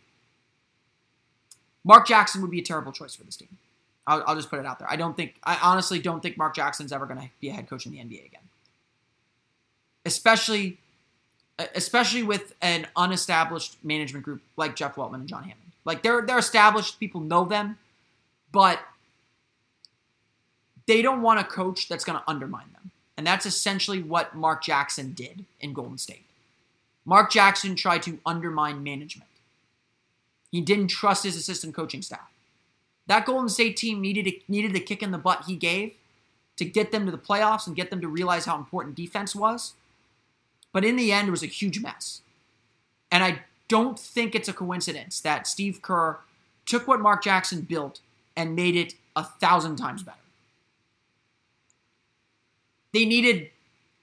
[1.87, 3.47] Mark Jackson would be a terrible choice for this team.
[4.05, 4.91] I'll, I'll just put it out there.
[4.91, 7.69] I don't think, I honestly don't think Mark Jackson's ever going to be a head
[7.69, 8.41] coach in the NBA again.
[10.05, 10.77] Especially,
[11.73, 15.71] especially with an unestablished management group like Jeff Weltman and John Hammond.
[15.85, 17.77] Like they're they're established, people know them,
[18.51, 18.79] but
[20.85, 22.91] they don't want a coach that's going to undermine them.
[23.15, 26.25] And that's essentially what Mark Jackson did in Golden State.
[27.05, 29.29] Mark Jackson tried to undermine management.
[30.51, 32.31] He didn't trust his assistant coaching staff.
[33.07, 35.93] That Golden State team needed a, needed the kick in the butt he gave
[36.57, 39.73] to get them to the playoffs and get them to realize how important defense was.
[40.73, 42.21] But in the end, it was a huge mess.
[43.11, 46.19] And I don't think it's a coincidence that Steve Kerr
[46.65, 48.01] took what Mark Jackson built
[48.35, 50.17] and made it a thousand times better.
[52.93, 53.49] They needed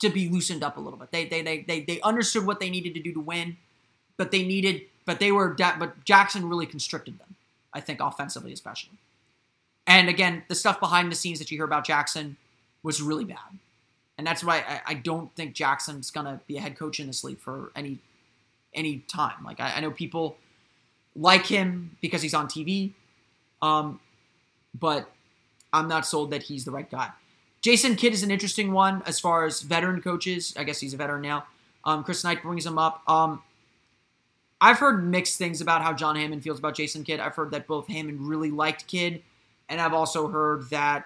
[0.01, 1.11] to be loosened up a little bit.
[1.11, 3.57] They, they, they, they, they understood what they needed to do to win,
[4.17, 7.35] but they needed but they were but Jackson really constricted them.
[7.73, 8.99] I think offensively especially.
[9.87, 12.37] And again, the stuff behind the scenes that you hear about Jackson
[12.83, 13.59] was really bad.
[14.17, 17.25] And that's why I, I don't think Jackson's gonna be a head coach in this
[17.25, 17.99] league for any
[18.73, 19.45] any time.
[19.45, 20.37] Like I, I know people
[21.17, 22.93] like him because he's on TV,
[23.63, 24.01] um,
[24.79, 25.11] but
[25.73, 27.11] I'm not sold that he's the right guy.
[27.61, 30.55] Jason Kidd is an interesting one as far as veteran coaches.
[30.57, 31.47] I guess he's a veteran now.
[31.85, 33.03] Um, Chris Knight brings him up.
[33.09, 33.43] Um,
[34.65, 37.21] I've heard mixed things about how John Hammond feels about Jason Kidd.
[37.21, 39.21] I've heard that both Hammond really liked Kidd,
[39.69, 41.05] and I've also heard that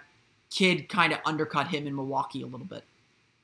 [0.48, 2.84] Kidd kind of undercut him in Milwaukee a little bit.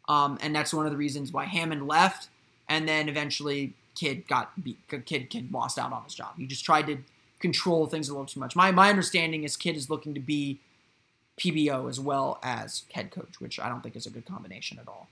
[0.09, 2.29] Um, and that's one of the reasons why Hammond left,
[2.69, 4.79] and then eventually Kidd got beat.
[4.87, 6.35] Kidd Kidd lost out on his job.
[6.39, 6.99] He just tried to
[7.41, 8.55] control things a little too much.
[8.55, 10.61] My my understanding is Kidd is looking to be
[11.41, 14.87] PBO as well as head coach, which I don't think is a good combination at
[14.87, 15.09] all.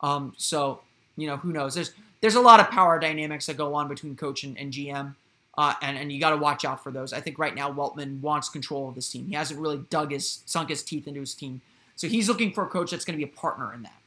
[0.00, 0.80] Um, so
[1.16, 1.76] you know who knows?
[1.76, 5.14] There's there's a lot of power dynamics that go on between coach and, and GM.
[5.58, 7.12] Uh, and, and you got to watch out for those.
[7.12, 9.26] I think right now Weltman wants control of this team.
[9.26, 11.60] He hasn't really dug his sunk his teeth into his team,
[11.96, 14.00] so he's looking for a coach that's going to be a partner in that.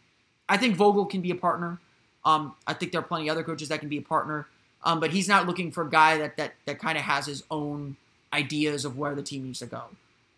[0.48, 1.80] I think Vogel can be a partner.
[2.26, 4.48] Um, I think there are plenty of other coaches that can be a partner,
[4.84, 7.44] um, but he's not looking for a guy that that that kind of has his
[7.52, 7.98] own
[8.32, 9.84] ideas of where the team needs to go.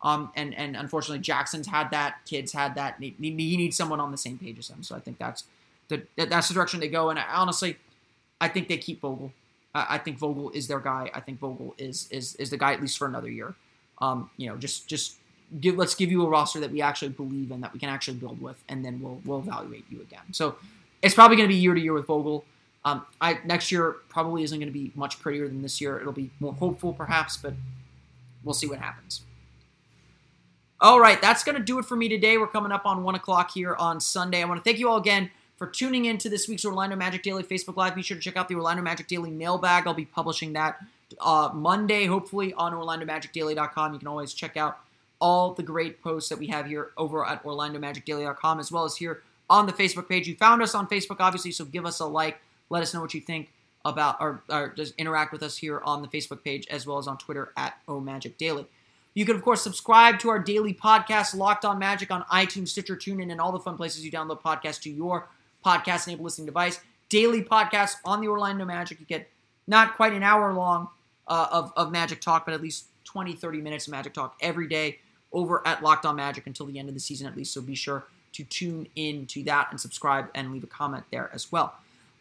[0.02, 2.16] Um, and and unfortunately, Jackson's had that.
[2.26, 2.96] Kidd's had that.
[3.00, 4.82] He, he needs someone on the same page as him.
[4.82, 5.44] So I think that's
[5.88, 7.10] the that's the direction they go.
[7.10, 7.76] And I, honestly,
[8.40, 9.32] I think they keep Vogel.
[9.74, 11.10] I, I think Vogel is their guy.
[11.14, 13.54] I think Vogel is is is the guy at least for another year.
[13.98, 15.16] Um, you know, just just
[15.60, 18.18] give let's give you a roster that we actually believe in that we can actually
[18.18, 20.32] build with, and then we'll we'll evaluate you again.
[20.32, 20.56] So
[21.02, 22.44] it's probably going to be year to year with Vogel.
[22.84, 25.98] Um, I next year probably isn't going to be much prettier than this year.
[25.98, 27.54] It'll be more hopeful perhaps, but
[28.44, 29.22] we'll see what happens.
[30.78, 32.36] All right, that's going to do it for me today.
[32.36, 34.42] We're coming up on one o'clock here on Sunday.
[34.42, 37.22] I want to thank you all again for tuning in to this week's Orlando Magic
[37.22, 37.94] Daily Facebook Live.
[37.94, 39.86] Be sure to check out the Orlando Magic Daily mailbag.
[39.86, 40.78] I'll be publishing that
[41.20, 43.92] uh, Monday, hopefully, on OrlandoMagicDaily.com.
[43.92, 44.78] You can always check out
[45.20, 49.22] all the great posts that we have here over at OrlandoMagicDaily.com, as well as here
[49.48, 50.28] on the Facebook page.
[50.28, 52.38] You found us on Facebook, obviously, so give us a like.
[52.68, 53.50] Let us know what you think
[53.84, 57.06] about, or, or just interact with us here on the Facebook page, as well as
[57.06, 58.66] on Twitter at OMagicDaily.
[59.14, 62.96] You can, of course, subscribe to our daily podcast, Locked On Magic, on iTunes, Stitcher,
[62.96, 65.28] TuneIn, and all the fun places you download podcasts to your
[65.66, 66.80] podcast enabled listening device.
[67.08, 69.00] Daily podcasts on the Orlando Magic.
[69.00, 69.28] You get
[69.66, 70.88] not quite an hour long
[71.26, 74.68] uh, of, of Magic Talk, but at least 20, 30 minutes of Magic Talk every
[74.68, 74.98] day
[75.32, 77.52] over at Locked On Magic until the end of the season, at least.
[77.52, 81.30] So be sure to tune in to that and subscribe and leave a comment there
[81.32, 81.74] as well.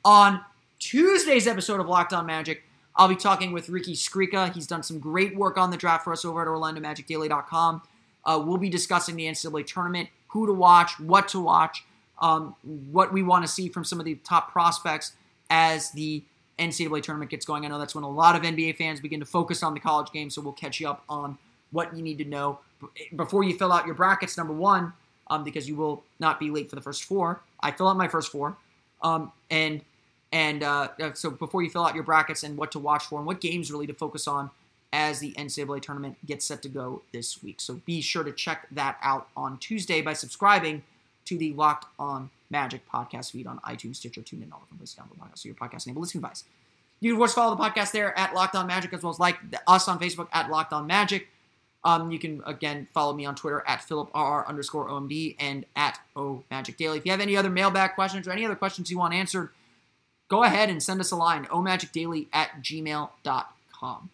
[0.04, 0.42] On
[0.80, 2.64] Tuesday's episode of Locked On Magic,
[2.96, 4.54] I'll be talking with Ricky Skrika.
[4.54, 7.82] He's done some great work on the draft for us over at OrlandoMagicDaily.com.
[8.24, 11.84] Uh, we'll be discussing the NCAA tournament, who to watch, what to watch,
[12.20, 12.56] um,
[12.92, 15.14] what we want to see from some of the top prospects
[15.50, 16.24] as the
[16.58, 17.66] NCAA tournament gets going.
[17.66, 20.12] I know that's when a lot of NBA fans begin to focus on the college
[20.12, 21.38] game, so we'll catch you up on
[21.72, 22.60] what you need to know
[23.16, 24.38] before you fill out your brackets.
[24.38, 24.94] Number one,
[25.28, 27.42] um, because you will not be late for the first four.
[27.60, 28.56] I fill out my first four,
[29.02, 29.82] um, and
[30.32, 33.20] and uh, uh, so before you fill out your brackets and what to watch for
[33.20, 34.50] and what games really to focus on
[34.94, 37.60] as the NCAA tournament gets set to go this week.
[37.60, 40.84] So be sure to check that out on Tuesday by subscribing
[41.26, 45.20] to the Locked On Magic podcast feed on iTunes, Stitcher, TuneIn, all the places download
[45.20, 46.44] podcasts, so your podcast enabled listening device.
[47.00, 49.20] You can of course follow the podcast there at Locked On Magic as well as
[49.20, 51.28] like us on Facebook at Locked On Magic.
[51.84, 56.44] Um, you can again follow me on Twitter at PhilipRR underscore OMD and at O
[56.50, 56.98] Magic Daily.
[56.98, 59.50] If you have any other mailbag questions or any other questions you want answered,
[60.28, 64.10] go ahead and send us a line, omagicdaily at gmail.com.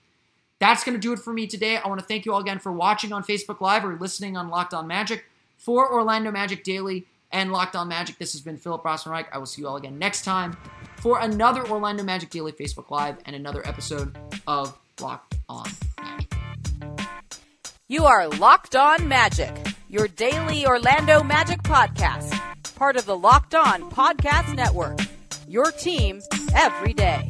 [0.60, 1.78] That's going to do it for me today.
[1.78, 4.50] I want to thank you all again for watching on Facebook Live or listening on
[4.50, 5.26] Locked On Magic.
[5.62, 9.28] For Orlando Magic Daily and Locked On Magic, this has been Philip Rossman-Reich.
[9.32, 10.58] I will see you all again next time
[10.98, 15.70] for another Orlando Magic Daily Facebook Live and another episode of Locked On
[16.02, 16.34] Magic.
[17.88, 19.56] You are Locked On Magic,
[19.88, 22.34] your daily Orlando Magic podcast,
[22.74, 25.00] part of the Locked On Podcast Network
[25.52, 26.22] your team
[26.56, 27.30] every day.